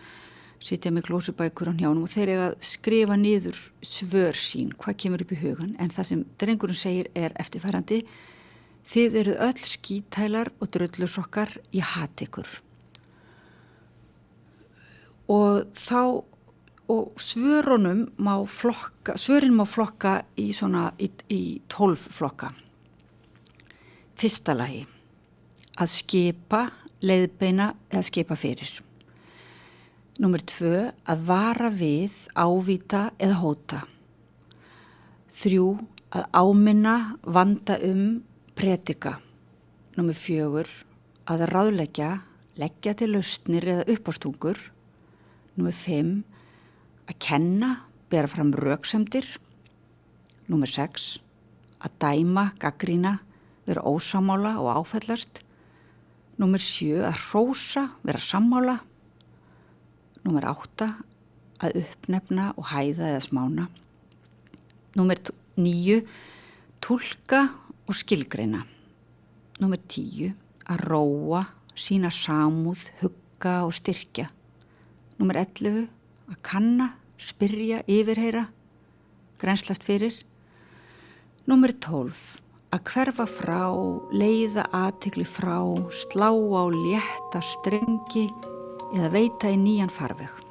[0.64, 5.24] sitja með glósubækur á njánum og þeir eru að skrifa niður svör sín, hvað kemur
[5.26, 8.04] upp í hugan en það sem drengurinn segir er eftirfærandi
[8.88, 12.48] þið eru öll skítælar og dröllusokkar í hatikur
[15.32, 16.24] og þá
[16.88, 22.52] og svörunum má flokka svörin má flokka í svona í, í tólf flokka.
[24.20, 24.84] Fyrsta lagi
[25.80, 26.68] að skipa,
[27.02, 28.82] leiðbeina eða skipa fyrir.
[30.22, 33.80] Númer tvö, að vara við, ávita eða hóta.
[35.34, 35.72] Þrjú,
[36.14, 38.20] að áminna, vanda um,
[38.54, 39.16] predika.
[39.98, 40.70] Númer fjögur,
[41.26, 42.12] að ráðleggja,
[42.62, 44.62] leggja til lausnir eða uppástungur.
[45.58, 46.14] Númer fimm,
[47.10, 47.74] að kenna,
[48.14, 49.26] bera fram rauksemdir.
[50.46, 51.18] Númer sex,
[51.82, 53.18] að dæma, gaggrína,
[53.66, 55.42] vera ósamála og áfællast.
[56.38, 58.84] Númer sjö að hrósa, vera sammála.
[60.24, 60.94] Númer átta
[61.64, 63.66] að uppnefna og hæða eða smána.
[64.96, 65.20] Númer
[65.60, 66.04] níu
[66.84, 67.48] tólka
[67.88, 68.64] og skilgreina.
[69.62, 70.32] Númer tíu
[70.70, 71.44] að róa,
[71.76, 74.30] sína samúð, hugga og styrkja.
[75.20, 75.88] Númer ellefu
[76.32, 76.88] að kanna,
[77.20, 78.48] spyrja, yfirheyra,
[79.42, 80.16] grenslast fyrir.
[81.48, 82.40] Númer tólf
[82.74, 83.68] að hverfa frá,
[84.16, 85.60] leiða aðtikli frá,
[85.92, 88.30] slá á létta strengi
[88.94, 90.43] eða veita í nýjan farveg.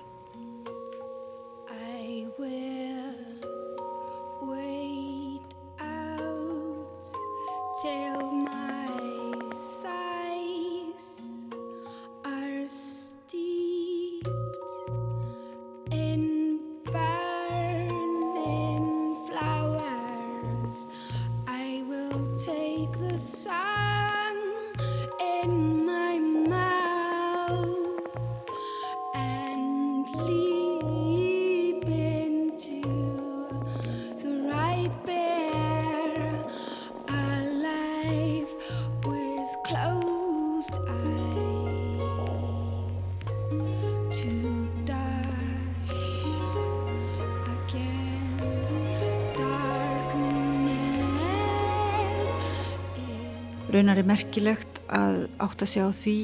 [54.03, 56.17] Er merkilegt að átt að segja á því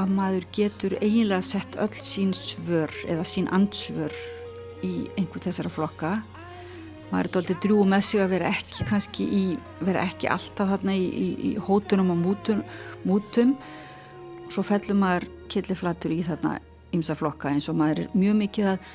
[0.00, 4.14] að maður getur eiginlega sett öll sín svör eða sín andsvör
[4.84, 6.12] í einhver þessara flokka.
[7.10, 9.42] Maður er doldið drjú með sig að vera ekki kannski í,
[9.84, 12.64] vera ekki alltaf þarna í, í, í hótunum og mútum,
[13.06, 13.54] mútum.
[14.50, 16.56] Svo fellur maður killiflatur í þarna
[16.94, 18.92] ymsa flokka eins og maður er mjög mikið að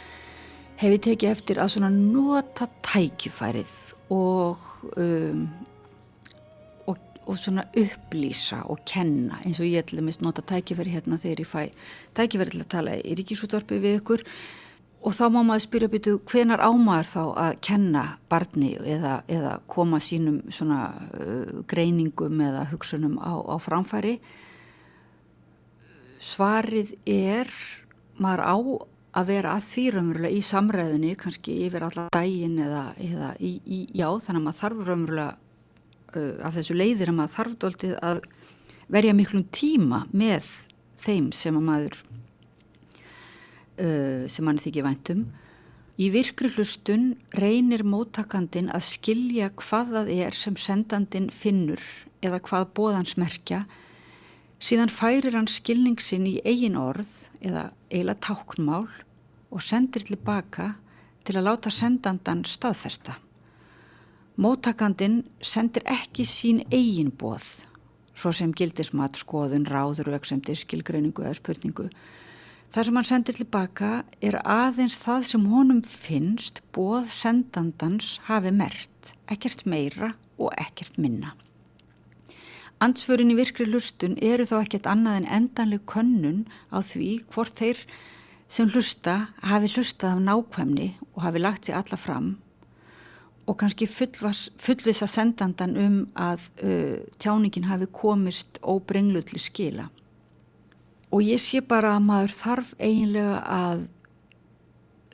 [0.80, 3.74] hefur tekið eftir að svona nota tækjufærið
[4.16, 5.50] og um,
[7.30, 11.50] og svona upplýsa og kenna eins og ég ætla mist nota tækifæri hérna þegar ég
[11.50, 11.62] fæ
[12.18, 14.26] tækifæri til að tala í ríkisútvarpi við ykkur.
[15.00, 20.02] Og þá má maður spyrja býtu hvenar ámaður þá að kenna barni eða, eða koma
[20.04, 24.18] sínum svona uh, greiningum eða hugsunum á, á framfæri?
[26.20, 27.48] Svarið er
[28.20, 28.56] maður á
[29.20, 33.80] að vera að því raunverulega í samræðinni kannski yfir alla dægin eða, eða í, í,
[33.96, 35.38] já þannig að maður þarf raunverulega
[36.16, 38.24] af þessu leiðir að maður þarf doldið að
[38.90, 40.48] verja miklum tíma með
[41.00, 42.00] þeim sem að maður
[43.80, 45.28] uh, sem mann þykir væntum
[46.00, 51.84] í virkri hlustun reynir móttakandin að skilja hvað það er sem sendandin finnur
[52.24, 53.66] eða hvað bóðans merkja.
[54.60, 58.88] Síðan færir hann skilningsin í eigin orð eða eiginlega táknmál
[59.50, 60.74] og sendir tilbaka
[61.28, 63.20] til að láta sendandan staðfesta
[64.40, 67.66] Móttakandin sendir ekki sín eigin bóð,
[68.16, 71.90] svo sem gildismat, skoðun, ráður, auksemdir, skilgreiningu eða spurningu.
[72.72, 73.92] Það sem hann sendir tilbaka
[74.24, 81.36] er aðeins það sem honum finnst bóð sendandans hafi mert, ekkert meira og ekkert minna.
[82.80, 87.84] Ansvörin í virkri hlustun eru þá ekkert annað en endanleg könnun á því hvort þeir
[88.48, 92.38] sem hlusta hafi hlustað af nákvæmni og hafi lagt sér alla fram
[93.50, 99.88] og kannski fullvisa sendandan um að uh, tjáningin hafi komist óbrenglu til skila.
[101.10, 103.88] Og ég sé bara að maður þarf eiginlega að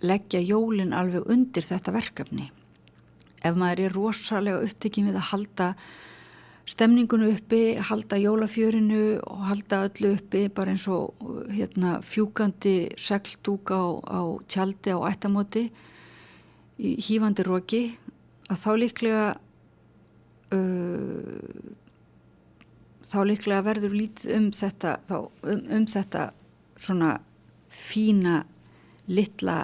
[0.03, 2.49] leggja jólinn alveg undir þetta verkefni.
[3.45, 5.69] Ef maður er rosalega upptekinn við að halda
[6.65, 11.13] stemningunum uppi, halda jólafjörinu og halda öllu uppi bara eins og
[11.53, 15.69] hérna, fjúkandi segldúk á, á tjaldi á ættamóti
[16.75, 17.83] í hýfandi roki
[18.51, 19.25] að þá líklega
[20.55, 21.75] uh,
[23.05, 26.25] þá líklega verður lítið um þetta þá, um, um þetta
[26.75, 27.11] svona
[27.69, 28.43] fína
[29.07, 29.59] litla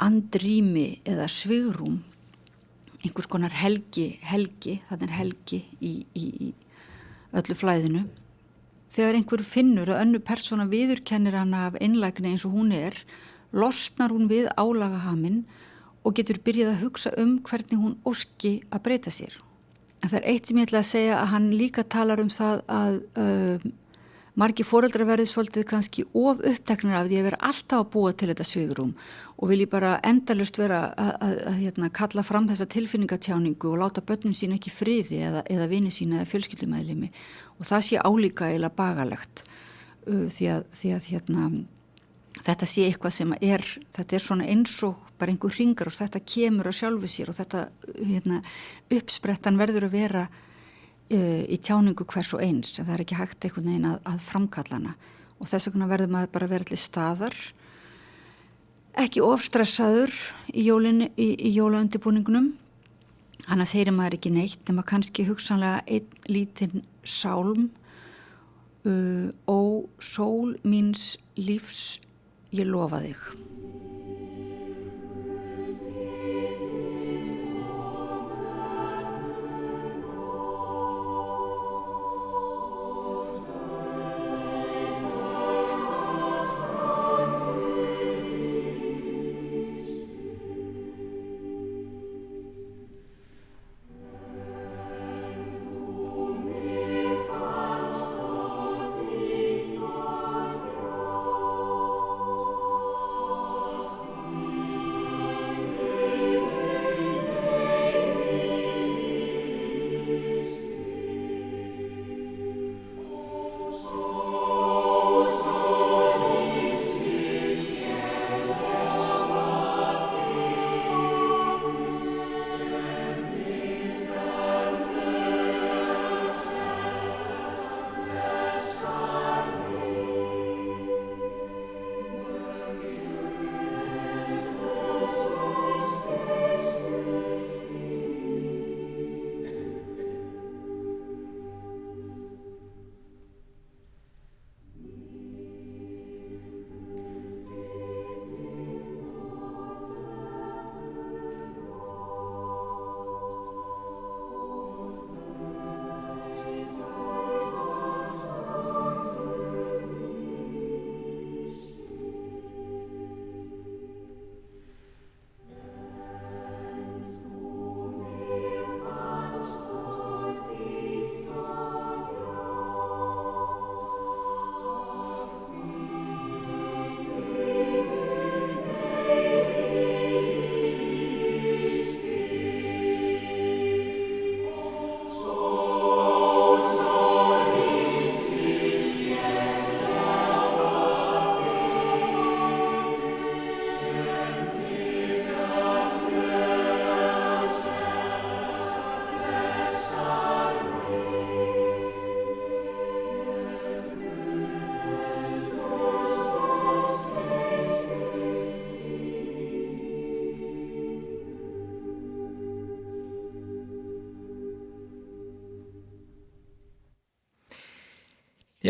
[0.00, 2.00] andrými eða svigrum
[3.00, 6.48] einhvers konar helgi helgi, þannig helgi í, í, í
[7.36, 8.04] öllu flæðinu.
[8.90, 12.96] Þegar einhver finnur að önnu persóna viðurkennir hana af einlægni eins og hún er
[13.54, 15.44] losnar hún við álagahaminn
[16.04, 19.36] og getur byrjað að hugsa um hvernig hún óski að breyta sér.
[20.00, 22.62] En það er eitt sem ég ætla að segja að hann líka talar um það
[22.72, 23.70] að uh,
[24.40, 28.30] margi fóreldra verði svolítið kannski of uppteknar af því að vera alltaf að búa til
[28.30, 28.94] þetta svigurum
[29.36, 34.04] og vilji bara endalust vera að, að, að hérna, kalla fram þessa tilfinningatjáningu og láta
[34.06, 37.10] börnum sín ekki friði eða, eða vini sín eða fjölskyldumæðlimi
[37.58, 39.44] og það sé álíka eða bagalegt
[40.06, 41.50] uh, því að, því að hérna,
[42.40, 43.66] þetta sé eitthvað sem er,
[43.98, 47.38] þetta er svona eins og bara einhver ringar og þetta kemur á sjálfu sér og
[47.38, 47.66] þetta
[48.00, 48.40] hérna,
[48.96, 53.70] uppsprettan verður að vera uh, í tjáningu hvers og eins það er ekki hægt einhvern
[53.70, 54.96] veginn að, að framkallana
[55.40, 57.38] og þess vegna verður maður bara vera allir staðar
[59.00, 60.14] ekki ofstressaður
[60.52, 62.52] í, í, í jólaundibúningunum
[63.50, 67.70] annars heyrir maður ekki neitt nema kannski hugsanlega einn lítinn sálm
[68.84, 72.00] uh, og sól míns lífs
[72.54, 73.49] ég lofa þig.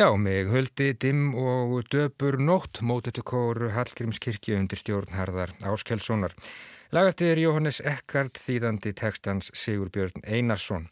[0.00, 6.32] Já, mig höldi dimm og döpur nótt mótetu kóru Hallgrímskirkju undir stjórnharðar Áskelssonar.
[6.96, 10.86] Lagatið Jóhannes Eckart þýðandi tekstans Sigurbjörn Einarsson.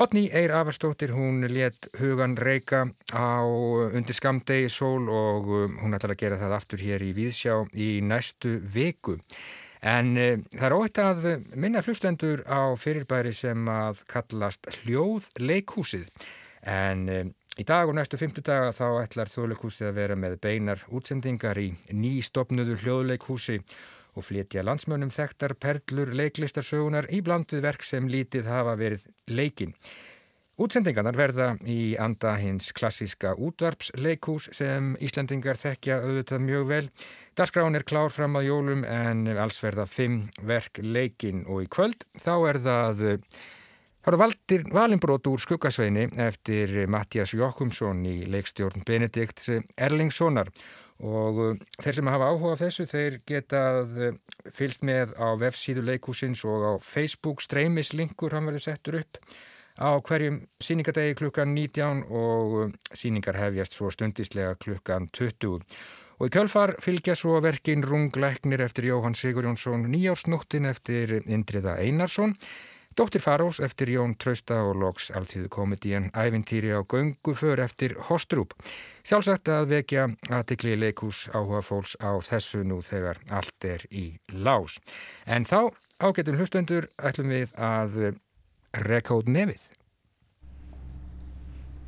[0.00, 6.14] Otni Eir Avarstóttir, hún let hugan reyka á undir skamdegi sól og um, hún ætlar
[6.14, 9.18] að gera það aftur hér í Víðsjá í næstu viku.
[9.84, 11.28] En e, það er óhætt að
[11.60, 16.08] minna hlustendur á fyrirbæri sem að kallast hljóð leikhúsið.
[16.62, 17.20] En e,
[17.60, 22.78] Í dag og næstu fymtudaga þá ætlar þjóðleikhúsið að vera með beinar útsendingar í nýstopnuðu
[22.80, 23.58] hljóðleikhúsi
[24.16, 29.76] og flytja landsmönnum þekktar perlur leiklistarsögunar í bland við verk sem lítið hafa verið leikin.
[30.64, 36.84] Útsendingarnar verða í anda hins klassíska útvarpsleikhús sem Íslandingar þekkja auðvitað mjög vel.
[37.36, 42.08] Darskrán er klár fram að jólum en alls verða fimm verk leikin og í kvöld
[42.16, 43.08] þá er það
[44.02, 49.44] Það eru valinbrót úr skuggasveini eftir Mattias Jokkumsson í leikstjórn Benedikt
[49.78, 50.50] Erlingssonar
[51.02, 54.18] og uh, þeir sem hafa áhuga á þessu þeir getað uh,
[54.58, 59.22] fylst með á vefsíðu leikúsins og á Facebook streymislinkur hann verður settur upp
[59.78, 65.62] á hverjum síningadegi klukkan 19 og uh, síningar hefjast svo stundislega klukkan 20.
[66.18, 72.36] Og í kjölfar fylgja svo verkin Rungleiknir eftir Jóhann Sigur Jónsson, Nýjársnúttin eftir Indriða Einarsson
[72.96, 78.52] Dóttir Farós eftir Jón Trausta og loks alltíðu komedíen Ævintýri á göngu för eftir Hostrúp.
[79.00, 84.76] Sjálfsagt að vekja aðtikli leikús áhuga fólks á þessu nú þegar allt er í lás.
[85.24, 85.72] En þá
[86.04, 88.18] ágetum hlustendur ætlum við að
[89.16, 89.64] út nefið.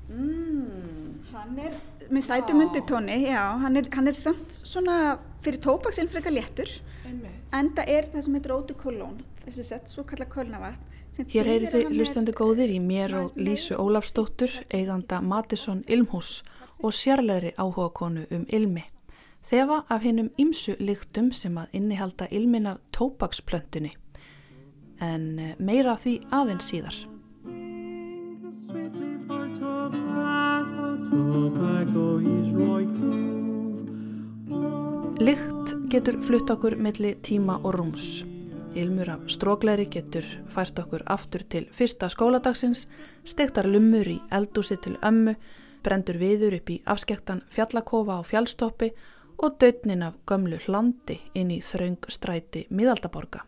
[0.08, 1.76] Mm, hann er
[2.08, 6.70] með sætum undir tóni, já, hann er, hann er samt svona fyrir tópaksinn frekar léttur,
[7.52, 11.68] en það er það sem heitir ótu kolón, þessi sett, svo kalla kölnavatn Hér heyri
[11.70, 16.40] þið lustandi góðir í mér og Lísu Ólafsdóttur, eiganda Matisson Ilmhús
[16.82, 18.82] og sérlegri áhuga konu um ilmi.
[19.46, 23.92] Þefa af hinnum ymsu lyktum sem að innihalda ilmin af tópaksplöntunni.
[24.98, 26.98] En eh, meira því aðeins síðar.
[35.22, 38.24] Lykt getur flutt okkur milli tíma og rúms.
[38.74, 42.88] Ilmur af strókleri getur fært okkur aftur til fyrsta skóladagsins,
[43.22, 45.36] stektar lumur í eldúsi til ömmu,
[45.86, 48.88] brendur viður upp í afskektan fjallakofa á fjallstoppi
[49.38, 53.44] og dötnin af gömlu hlandi inn í þraung stræti miðaldaborga.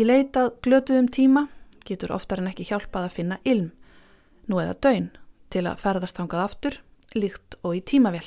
[0.00, 1.46] Í leitað glötuðum tíma
[1.84, 3.68] getur oftar en ekki hjálpað að finna ilm,
[4.48, 5.10] nú eða döin,
[5.52, 6.80] til að ferðast hangað aftur,
[7.12, 8.24] líkt og í tímavél.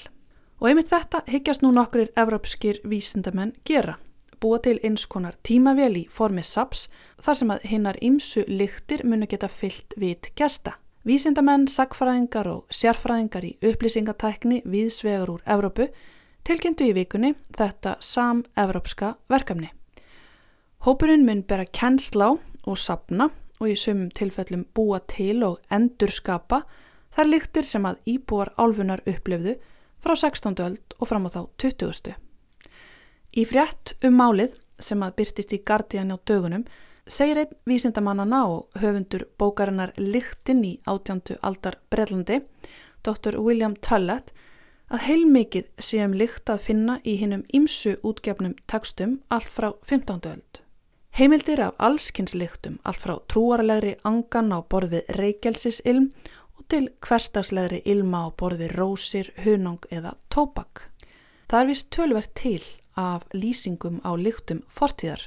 [0.62, 3.98] Og einmitt þetta higgjast nú nokkur evrópskir vísindamenn gera
[4.42, 6.88] búa til eins konar tímavél í formi SAPS
[7.22, 10.78] þar sem að hinnar ymsu lyktir munu geta fyllt vit gesta.
[11.08, 15.90] Vísindamenn, sagfræðingar og sérfræðingar í upplýsingatækni viðsvegar úr Evrópu
[16.48, 19.72] tilkynntu í vikunni þetta sam-evrópska verkefni.
[20.86, 23.30] Hópurinn mun bera kennsla á og sapna
[23.60, 26.64] og í sumum tilfellum búa til og endurskapa
[27.16, 29.58] þar lyktir sem að íbúar álfunar upplifðu
[30.00, 30.56] frá 16.
[30.64, 32.29] öld og fram á þá 20.
[33.38, 36.64] Í frétt um málið sem að byrtist í Guardian á dögunum
[37.10, 42.40] segir einn vísindamannana og höfundur bókarinnar Liktinn í átjándu aldar Brellandi,
[43.06, 43.38] Dr.
[43.38, 44.34] William Tullett,
[44.90, 50.26] að heilmikið sé um likt að finna í hinnum ímsu útgefnum tekstum allt frá 15.
[50.26, 50.62] öld.
[51.14, 56.10] Heimildir af allskynnsliktum allt frá trúarlegri angan á borð við reykjelsisilm
[56.58, 60.90] og til hverstagslegri ilma á borð við rósir, hunang eða tópak.
[61.50, 62.62] Það er vist tölvert til
[63.00, 65.24] af lýsingum á lyktum fortíðar,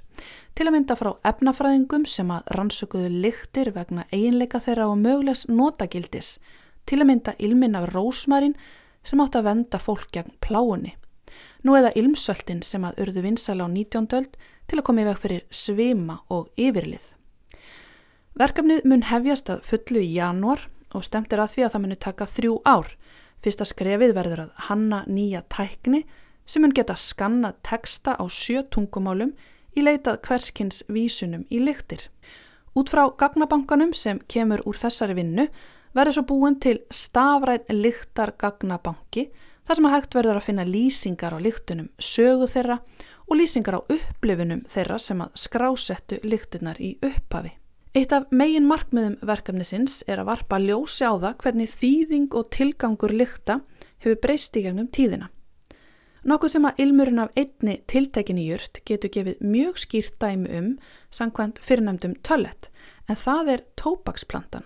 [0.54, 6.36] til að mynda frá efnafræðingum sem að rannsökuðu lyktir vegna eiginleika þeirra og mögulegs notagildis,
[6.86, 8.56] til að mynda ilmin af rósmarin
[9.06, 10.96] sem átt að venda fólk gegn pláunni.
[11.62, 14.08] Nú eða ilmsöltin sem að urðu vinsala á 19.
[14.18, 14.36] öld
[14.68, 17.04] til að koma í veg fyrir svima og yfirlið.
[18.38, 21.98] Verkefnið mun hefjast að fullu í janúar og stemt er að því að það muni
[22.00, 22.90] taka þrjú ár.
[23.42, 26.04] Fyrsta skrefið verður að hanna nýja tækni
[26.46, 29.32] sem mun geta skanna teksta á sjö tungumálum
[29.76, 32.08] í leitað hverskins vísunum í lyktir.
[32.76, 35.48] Út frá gagnabankanum sem kemur úr þessari vinnu
[35.96, 39.28] verður svo búin til stafræð lyktar gagnabanki
[39.66, 42.78] þar sem að hægt verður að finna lýsingar á lyktunum, sögu þeirra
[43.28, 47.52] og lýsingar á upplifunum þeirra sem að skrásettu lyktirnar í upphafi.
[47.92, 53.12] Eitt af megin markmiðum verkefnisins er að varpa ljósi á það hvernig þýðing og tilgangur
[53.12, 53.60] lykta
[54.00, 55.28] hefur breyst í gegnum tíðina.
[56.22, 60.68] Nokkuð sem að ilmurinn af einni tiltekinni jurt getur gefið mjög skýrt dæmi um
[61.10, 62.68] sangkvæmt fyrirnæmdum töllet
[63.10, 64.62] en það er tópaksplantan.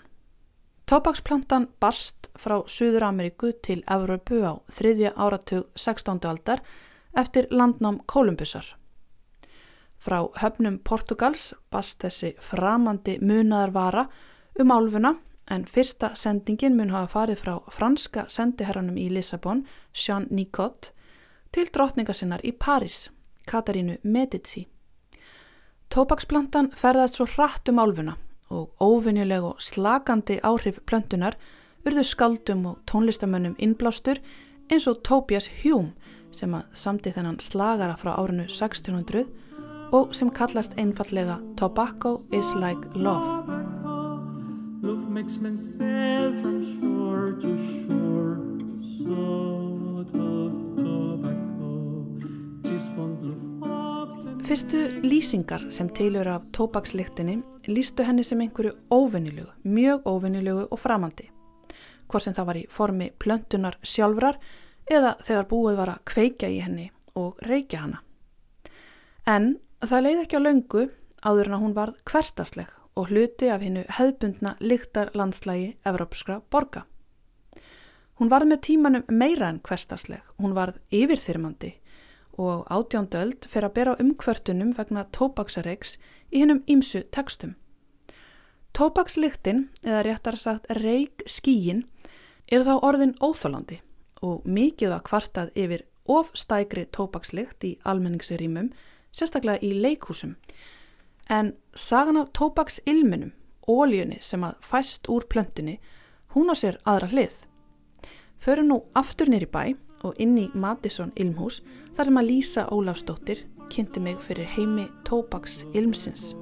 [0.87, 6.21] Tóbaksplantan barst frá Suður Ameríku til Evropu á þriðja áratug 16.
[6.29, 6.61] aldar
[7.17, 8.77] eftir landnám Kolumbusar.
[9.97, 14.05] Frá höfnum Portugals bast þessi framandi munaðarvara
[14.61, 15.15] um álfuna
[15.51, 20.93] en fyrsta sendingin mun hafa farið frá franska sendiherranum í Lissabon, Jean Nicot,
[21.57, 23.07] til drottningasinnar í Paris,
[23.49, 24.67] Katarínu Medici.
[25.89, 28.17] Tóbaksplantan ferðast svo hratt um álfuna
[28.53, 31.39] og óvinnileg og slagandi áhrif plöntunar
[31.87, 34.21] urðu skaldum og tónlistamönnum innblástur
[34.69, 35.95] eins og Tobias Hume
[36.35, 39.25] sem að samti þennan slagara frá árinu 1600
[39.97, 43.49] og sem kallast einfallega Tobacco is like love.
[44.83, 48.37] Love makes men sail from shore to shore
[49.99, 50.46] of tobacco
[54.47, 61.27] Fyrstu lýsingar sem tilur af tóbaksliktinni lístu henni sem einhverju óvinnilegu, mjög óvinnilegu og framandi.
[62.09, 64.41] Hvort sem það var í formi plöntunar sjálfrar
[64.89, 68.03] eða þegar búið var að kveika í henni og reykja hana.
[69.27, 70.89] En það leiði ekki á laungu
[71.21, 76.87] áður en að hún varð hverstasleg og hluti af hennu hefðbundna lyktar landslægi Evrópskra borga.
[78.17, 81.75] Hún varð með tímanum meira en hverstasleg, hún varð yfirþyrmandi
[82.37, 85.97] og átjándöld fyrir að bera umkvörtunum vegna tóbaksareiks
[86.33, 87.57] í hennum ímsu tekstum.
[88.77, 91.87] Tóbakslyktin, eða réttar sagt reik skíin,
[92.53, 93.81] er þá orðin óþálandi
[94.23, 98.71] og mikið að kvartað yfir ofstækri tóbakslykt í almenningsrýmum,
[99.17, 100.37] sérstaklega í leikhúsum,
[101.29, 103.33] En sagan af tóbaksilminum,
[103.67, 105.81] óljunni sem að fæst úr plöntinni,
[106.35, 107.41] hún á sér aðra hlið.
[108.39, 109.75] Förum nú aftur nýri bæ
[110.05, 111.63] og inn í Madison Ilmhús
[111.97, 116.35] þar sem að Lísa Ólafsdóttir kynnti mig fyrir heimi tóbaksilmsins.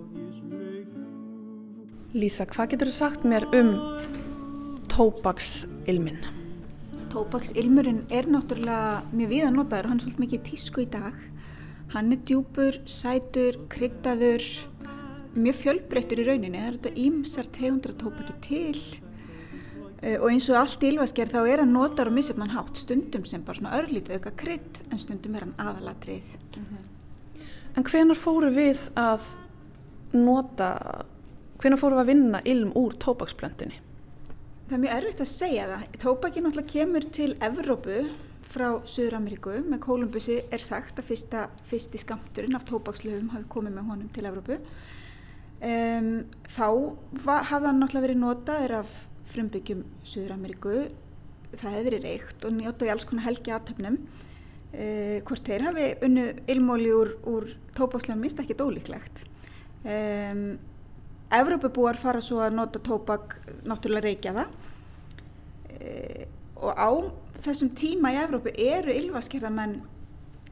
[2.15, 3.73] Lísa, hvað getur þú sagt mér um
[4.93, 6.21] tóbaksilmin?
[7.15, 11.17] Tóbaksilmurinn er náttúrulega mjög viðan notaður og hann er svolítið mikið tísku í dag.
[11.95, 14.47] Hann er djúpur, sætur, kryttaður,
[15.35, 19.04] mjög fjölbreyttur í rauninni, það eru þetta ímsar tegundra tópaki til
[20.03, 23.45] og eins og allt í ylvaskerð þá er hann notar og missefnan hátt stundum sem
[23.45, 26.35] bara svona örlítið auka krydd en stundum er hann aðalatrið.
[26.57, 26.83] Mm -hmm.
[27.77, 29.37] En hvenar fóru við að
[30.13, 31.05] nota,
[31.59, 33.81] hvenar fóru við að vinna ilm úr tópaksplöntunni?
[34.69, 35.83] Það er mjög erfitt að segja það.
[35.99, 38.09] Tópaki náttúrulega kemur til Evrópu
[38.43, 43.85] frá Suður-Ameríku með Kólumbusi er sagt að fyrsta, fyrsti skamturinn af tópakslöfum hafi komið með
[43.89, 44.59] honum til Evrópu
[45.65, 46.67] Um, þá
[47.49, 48.97] hafði hann náttúrulega verið notaður af
[49.31, 50.77] frumbyggjum Suður-Ameríku,
[51.55, 53.99] það hefði verið reykt og njótaði alls konar helgi aðtöfnum.
[54.75, 59.23] Uh, hvort þeir hafi unnu ilmóli úr, úr tóbákslega mist ekki dólíklegt.
[59.85, 60.57] Um,
[61.35, 66.25] Evrópabúar fara svo að nota tóbak náttúrulega reykjaða uh,
[66.65, 66.91] og á
[67.45, 69.79] þessum tíma í Evrópu eru ylvaskerðamenn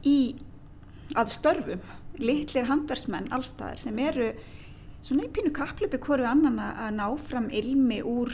[0.07, 0.17] í
[1.19, 1.85] að störfum,
[2.19, 4.31] litlir handversmenn allstaðar sem eru
[5.03, 8.33] svona í pínu kapleipi hverju annan að ná fram ilmi úr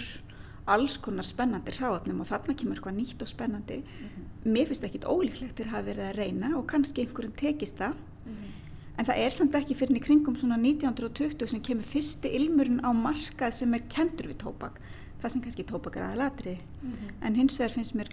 [0.76, 4.54] alls konar spennandi hráöfnum og þarna kemur eitthvað nýtt og spennandi mm -hmm.
[4.54, 8.34] mér finnst ekki ólíklegt að hafa verið að reyna og kannski einhverjum tekist það mm
[8.34, 8.52] -hmm.
[8.98, 12.92] en það er samt ekki fyrir í kringum svona 1920 sem kemur fyrsti ilmurinn á
[12.94, 14.80] markað sem er kendur við tópak
[15.22, 17.26] það sem kannski tópak er aðalatri mm -hmm.
[17.28, 18.10] en hins vegar finnst mér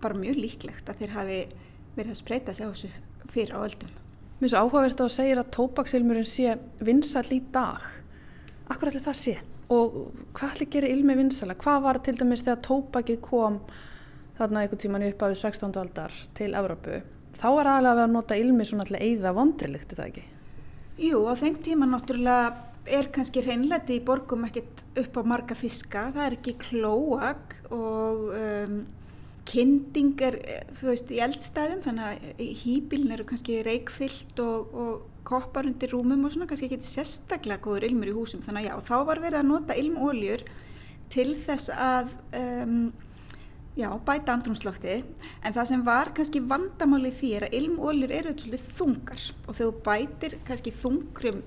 [0.00, 1.46] bara mjög líklegt að þeir hafi
[1.96, 2.88] verið að spreita sig á þessu
[3.26, 3.90] fyrir á öldum
[4.38, 7.82] Mér finnst áhugavert að segja að tópaksilmurinn sé vinsall í dag.
[8.70, 9.32] Akkur allir það sé?
[9.74, 9.98] Og
[10.36, 11.56] hvað allir gerir ilmi vinsalla?
[11.58, 13.60] Hvað var til dæmis þegar tópakið kom
[14.38, 15.76] þarna einhvern tíman upp af 16.
[15.76, 17.02] aldar til Evrópu?
[17.38, 20.24] Þá var aðalega að vera að nota ilmi svona allir eigða vondrilegt, er það ekki?
[20.98, 22.46] Jú, á þeim tíma náttúrulega
[22.98, 26.08] er kannski hreinleiti í borgum ekkert upp á marga fiska.
[26.16, 28.30] Það er ekki klóak og...
[28.34, 28.78] Um,
[29.48, 30.36] kynding er,
[30.76, 36.24] þú veist, í eldstæðum þannig að hýbílin eru kannski reikfyllt og, og koppar undir rúmum
[36.24, 38.40] og svona kannski ekki sérstaklega góður ilmur í húsum.
[38.44, 40.46] Þannig að já, þá var verið að nota ilmóljur
[41.12, 42.80] til þess að um,
[43.78, 48.74] já, bæta andrumslofti en það sem var kannski vandamáli því er að ilmóljur eru svolítið
[48.80, 49.28] þungar.
[49.46, 51.44] Og þegar þú bætir kannski þungrum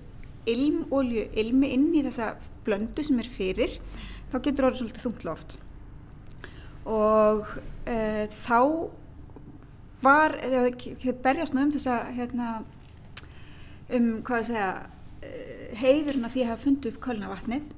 [0.52, 2.34] ilmólju ilmi inn í þessa
[2.66, 3.76] blöndu sem er fyrir
[4.32, 5.58] þá getur orðið svolítið þungt loft.
[6.90, 8.60] Og uh, þá
[10.02, 12.48] var, þau berjast um þess að hérna,
[13.98, 17.70] um hvað að segja uh, heiðurna því að hafa fundið upp kölnavatnið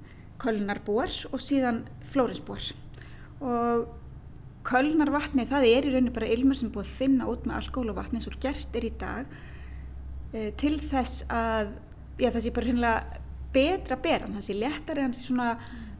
[0.43, 2.71] kölnarbúar og síðan flórinsbúar
[3.43, 3.87] og
[4.67, 8.29] kölnarvatnið það er í rauninu bara ilmur sem búið að þinna út með alkohóluvatni eins
[8.31, 11.75] og gert er í dag uh, til þess að
[12.19, 13.19] já, það sé bara hinnlega
[13.53, 15.49] betra beran, hans er léttari, hans er svona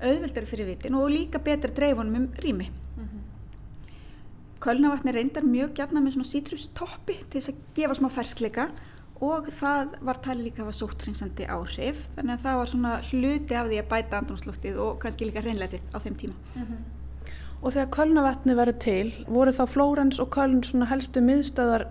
[0.03, 2.69] auðveldari fyrir vitin og líka betra dreifunum um rými.
[4.63, 8.69] Kölnavatni reyndar mjög gætna með svona sítrustoppi til þess að gefa smá ferskleika
[9.21, 13.57] og það var talið líka að hafa sóttrinsandi áhrif þannig að það var svona hluti
[13.59, 16.35] af því að bæta andrumsloftið og kannski líka reynleitið á þeim tíma.
[17.63, 21.85] Og þegar Kölnavatni verið til, voru þá Flórens og Köln svona helstu miðstöðar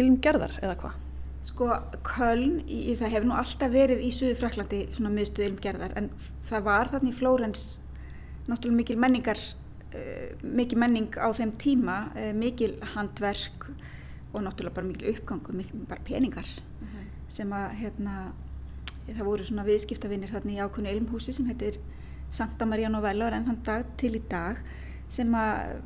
[0.00, 1.00] ilmgerðar eða hvað?
[1.42, 1.68] Sko
[2.06, 6.08] Köln, í, það hefur nú alltaf verið í Suðu Fraklandi svona miðstöð ilmgerðar en
[6.48, 7.66] það var þannig í Flórens
[8.46, 13.68] náttúrulega mikil menningar uh, mikil menning á þeim tíma uh, mikil handverk
[14.32, 16.48] og náttúrulega bara mikil uppgangu, mikil bara peningar
[17.32, 18.16] sem að hérna
[19.06, 21.78] það voru svona viðskiptavinnir þarna í ákveðnu ilmhúsi sem heitir
[22.32, 24.60] Santa Maria Novella og enn þann dag til í dag
[25.12, 25.82] sem að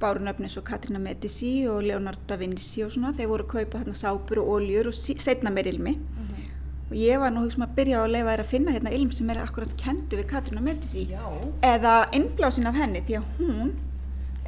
[0.00, 3.80] báru nöfni svo Katrina Medici og Leonardo da Vinci og svona, þeir voru að kaupa
[3.80, 5.96] þarna sápur og oljur og setna meir ilmi.
[6.88, 9.30] Og ég var nú hugsa að byrja að leifa þér að finna hérna ilm sem
[9.30, 11.20] er akkurat kentu við Katrina Medici Já.
[11.66, 13.74] eða innblásin af henni því að hún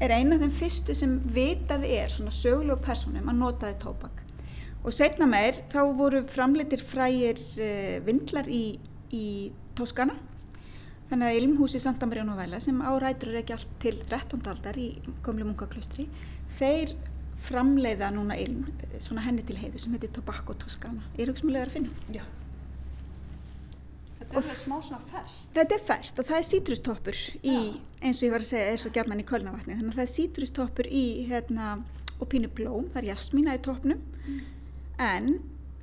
[0.01, 4.25] er eina af þeim fyrstu sem vitaði er svona sögulegu personum að notaði tóbak
[4.81, 8.79] og setna meir þá voru framleitir frægir uh, vindlar í,
[9.13, 9.27] í
[9.77, 10.17] Toskana
[11.11, 14.45] þannig að Ilmhúsi Santa Maria Novella sem árætur er ekki allt til 13.
[14.53, 14.91] aldar í
[15.27, 16.07] komlu munkaklustri
[16.59, 16.95] þeir
[17.41, 21.49] framleiða núna ilm eh, svona henni til heiðu sem heitir Tobacco Toscana ég er hugsa
[21.51, 22.25] að finna Já.
[24.31, 25.47] Þetta Og er smá svona fest.
[25.57, 27.57] Þetta er fest og það er sítrustoppur í,
[27.99, 30.13] eins og ég var að segja, er svo gjarnan í kölnavatni, þannig að það er
[30.13, 31.71] sítrustoppur í, hérna,
[32.21, 34.05] og pínu blóm, það er jasmína í toppnum,
[35.03, 35.33] en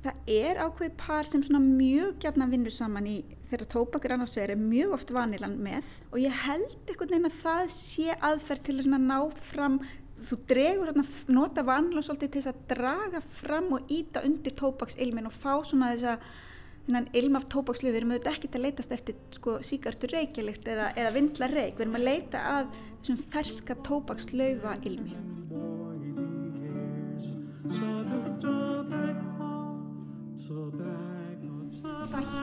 [0.04, 3.18] það er ákveði par sem svona mjög gjarnan vinnur saman í
[3.50, 5.86] þegar tóbak er annars er mjög oft vanilan með.
[6.12, 9.18] Og ég held einhvern veginn að það sé aðferð til að ná
[9.48, 9.80] fram,
[10.18, 15.28] þú dregur hérna, nota vanilan svolítið til þess að draga fram og íta undir tóbaksilmin
[15.28, 16.30] og fá svona þess að
[16.88, 20.90] þennan ilm af tóbakslöf, við erum auðvitað ekkert að leitast eftir sko, síkartur reykjalikt eða,
[20.96, 22.70] eða vindla reyk, við erum að leita að
[23.02, 25.18] þessum ferska tóbakslöfa ilmi.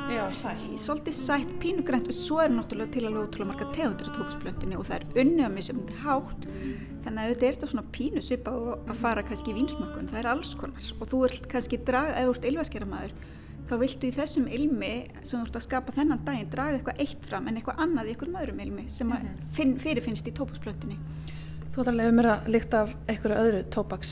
[0.05, 0.61] Já, sætt.
[0.77, 2.07] Svolítið sætt, pínugrænt.
[2.07, 5.45] Og svo er náttúrulega til alveg ótrúlega marga tegundur af tóbaksplöntinu og það er unnið
[5.47, 6.45] að misjöfum hátt.
[7.05, 10.21] Þannig að þetta er þetta svona pínu svipa og að fara kannski í vínsmökkun, það
[10.21, 10.91] er alls konar.
[10.99, 12.91] Og þú vilt kannski draga, eða þú ert ylvaskera
[13.69, 14.93] þá viltu í þessum ilmi
[15.23, 18.13] sem þú ert að skapa þennan daginn draga eitthvað eitt fram en eitthvað annað í
[18.13, 19.51] einhverjum öðrum ilmi sem mm -hmm.
[19.57, 20.97] finn, fyrirfinnst í tóbaksplöntunni.
[21.71, 24.11] Þú ætlar að lefa mér að líkta af einhverju öðru tóbaks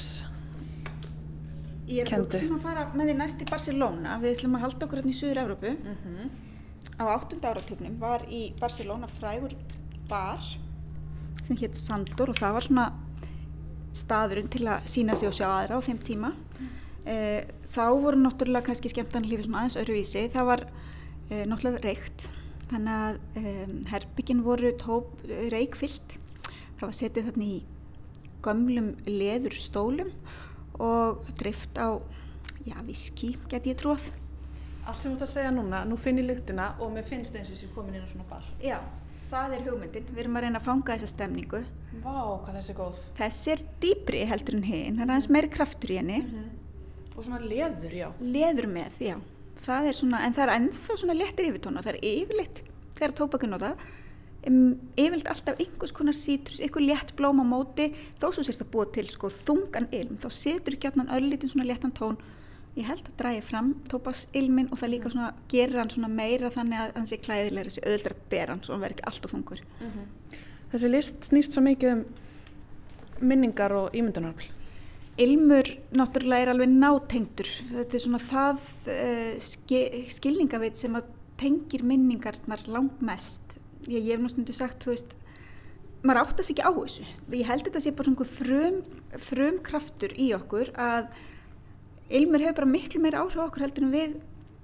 [1.88, 2.38] Ég er Kenndu.
[2.38, 4.18] hugsun að fara með því næst í Barcelona.
[4.22, 5.72] Við ætlum að halda okkur hérna í Suður Evrópu.
[5.84, 6.30] Mhm.
[7.00, 9.56] Á áttunda áratögnum var í Barcelona frægur
[10.08, 10.40] bar
[11.44, 12.94] sem hétt Sandor og það var svona
[13.94, 16.34] staðurinn til að sína sig og sjá aðra á þeim tíma.
[17.06, 20.24] E, þá voru náttúrulega kannski skemmtan lífið svona aðeins öðruvísi.
[20.34, 22.28] Það var e, náttúrulega reykt.
[22.72, 23.54] Þannig að e,
[23.92, 25.14] herbyggin voru tóp
[25.54, 26.18] reykfyllt.
[26.80, 27.62] Það var setið þarna í
[28.44, 30.12] gömlum leður stólum
[30.84, 32.02] og drift á,
[32.66, 34.10] já, viski get ég tróð.
[34.84, 37.48] Allt sem þú ert að segja núna, nú finn ég lyktina og mér finnst eins
[37.48, 38.50] og þessi komin inn á svona bar.
[38.60, 38.82] Já,
[39.30, 40.10] það er hugmyndin.
[40.10, 41.62] Við erum að reyna að fanga þessa stemningu.
[42.04, 43.06] Vá, hvað þessi er góð.
[43.22, 46.20] Þessi er dýbri heldur en hinn, það er aðeins meiri kraftur í henni.
[47.14, 48.08] Og svona leður, já.
[48.22, 49.18] Leður með, já.
[49.64, 51.84] Það er svona, en það er ennþá svona léttir yfirtóna.
[51.86, 52.62] Það er yfirleitt,
[52.98, 53.84] þegar tóbakinn notað,
[54.50, 54.62] um,
[54.98, 57.92] yfirleitt alltaf einhvers konar sítrus, einhver létt blóm á móti,
[58.22, 61.68] þó svo sérst að búa til sko þungan ilm, þá setur ekki allan örlítinn svona
[61.70, 62.18] léttan tón.
[62.74, 66.80] Ég held að dræði fram tóbaksilmin og það líka svona gerir hann svona meira þannig
[66.82, 69.62] að hann sé klæðilega þessi öðuldra beran, svo hann verður ekki alltaf þungur.
[70.74, 72.04] Þessi list snýst svo mikið um
[73.22, 74.50] minningar og ímyndunarfl.
[75.22, 77.50] Ilmur náttúrulega er alveg nátengdur.
[77.70, 80.96] Þetta er svona það uh, ski, skilningaveit sem
[81.38, 83.44] tengir minningarnar langt mest.
[83.86, 85.14] Ég, ég hef stundu sagt, þú veist,
[86.04, 87.06] maður áttast ekki á þessu.
[87.30, 88.80] Ég held þetta sé bara svona frum,
[89.28, 91.12] frum kraftur í okkur að
[92.14, 94.18] ilmur hefur bara miklu meira áhrif á okkur heldur en við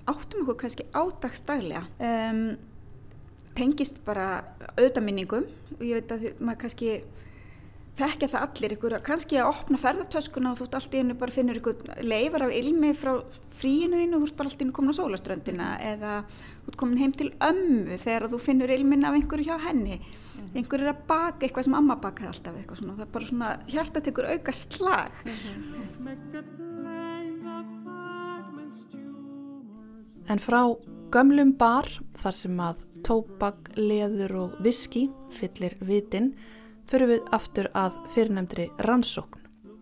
[0.09, 1.85] áttum okkur kannski ádagstaglega.
[2.01, 2.43] Um,
[3.57, 4.27] tengist bara
[4.79, 5.47] auðdaminningum
[5.77, 6.91] og ég veit að maður kannski
[7.99, 11.35] þekkja það allir ykkur, kannski að opna ferðartöskuna og þú ert allt í hennu bara
[11.35, 13.11] finnur ykkur leifar af ilmi frá
[13.59, 16.79] fríinu þínu og þú ert bara allt í hennu komin á sólaströndina eða þú ert
[16.79, 19.99] komin heim til ömmu þegar þú finnur ilmin af einhverju hjá henni.
[20.55, 23.49] Einhver er að baka eitthvað sem amma bakaði alltaf eitthvað svona, það er bara svona
[23.69, 25.11] hjarta tekur auka slag.
[30.29, 30.61] En frá
[31.11, 31.89] gömlum bar,
[32.21, 36.33] þar sem að tóbak, leður og viski fyllir vitin,
[36.89, 39.39] förum við aftur að fyrirnefndri rannsókn.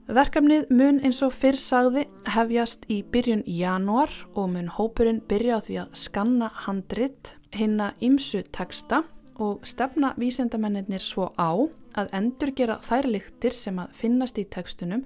[0.07, 5.65] Verkefnið mun eins og fyrr sagði hefjast í byrjun januar og mun hópurinn byrja á
[5.65, 9.01] því að skanna handrit, hinna ymsu texta
[9.35, 11.51] og stefna vísendamennir svo á
[11.99, 15.03] að endur gera þær lyktir sem að finnast í textunum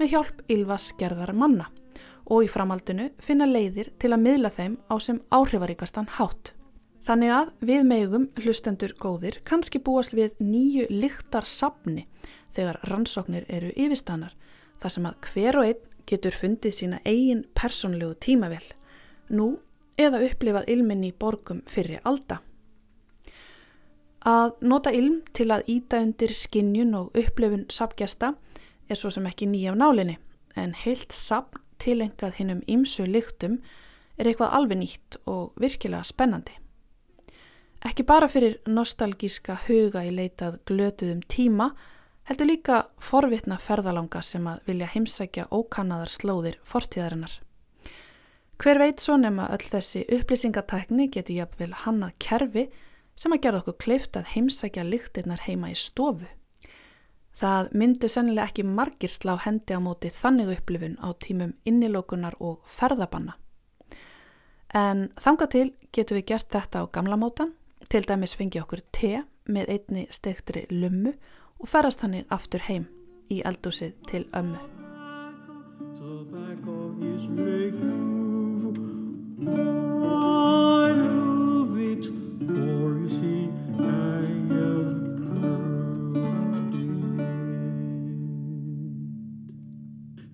[0.00, 1.70] með hjálp Ylvas gerðar manna
[2.30, 6.54] og í framhaldinu finna leiðir til að miðla þeim á sem áhrifaríkastan hátt.
[7.00, 12.04] Þannig að við megum hlustendur góðir kannski búast við nýju lyktar sapni
[12.52, 14.36] þegar rannsóknir eru yfirstannar
[14.82, 18.64] þar sem að hver og einn getur fundið sína eigin personlegu tímavel
[19.32, 19.48] nú
[20.00, 22.40] eða upplifað ilminn í borgum fyrir alda.
[24.20, 28.34] Að nota ilm til að íta undir skinnjun og upplifun sapgjasta
[28.90, 30.18] er svo sem ekki nýjaf nálinni
[30.60, 33.62] en heilt sapn tilengað hinnum ímsu lyktum
[34.20, 36.59] er eitthvað alveg nýtt og virkilega spennandi.
[37.80, 41.70] Ekki bara fyrir nostalgíska huga í leitað glötuðum tíma
[42.28, 47.32] heldur líka forvitna ferðalanga sem að vilja heimsækja ókannaðar slóðir fortíðarinnar.
[48.60, 52.66] Hver veit svo nema öll þessi upplýsingatækni geti jafnvel hannað kerfi
[53.16, 56.28] sem að gera okkur kleift að heimsækja lyktirnar heima í stofu.
[57.40, 62.60] Það myndu sennilega ekki margir slá hendi á móti þannig upplifun á tímum innilókunar og
[62.68, 63.38] ferðabanna.
[64.76, 67.54] En þanga til getur við gert þetta á gamla mótan,
[67.88, 71.14] til dæmis fengi okkur te með einni stektri lummu
[71.60, 72.86] og ferast hannig aftur heim
[73.30, 74.60] í eldúsið til ömmu.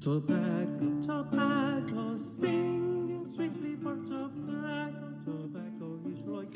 [0.06, 6.54] Tobacco, tobacco, singing sweetly for tobacco, tobacco is like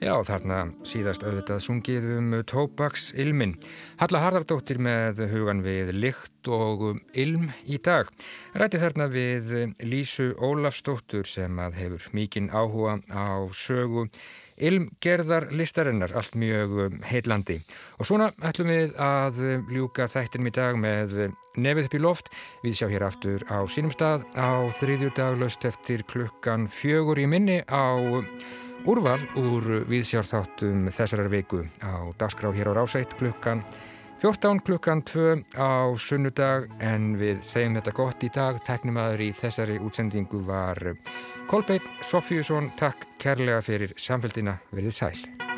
[0.00, 3.50] Já, þarna síðast auðvitað sungið um tóbaks ilmin.
[4.00, 8.08] Halla Harðardóttir með hugan við lykt og ilm í dag.
[8.56, 9.52] Ræti þarna við
[9.84, 14.06] Lísu Ólafsdóttur sem að hefur mikinn áhuga á sögu
[14.56, 17.58] ilmgerðar listarinnar, allt mjög heillandi.
[18.00, 21.14] Og svona ætlum við að ljúka þættinum í dag með
[21.60, 22.32] nefið upp í loft.
[22.64, 27.28] Við sjá hér aftur á sínum stað á þriðju dag löst eftir klukkan fjögur í
[27.28, 28.00] minni á
[28.88, 33.60] Úrval úr viðsjárþáttum þessarar viku á dagskrá hér á Rásætt klukkan
[34.22, 38.60] 14 klukkan 2 á sunnudag en við segjum þetta gott í dag.
[38.64, 40.94] Teknimaður í þessari útsendingu var
[41.48, 42.72] Kolbeitt Sofjússon.
[42.80, 44.58] Takk kærlega fyrir samfélgina.
[44.72, 45.49] Verðið sæl.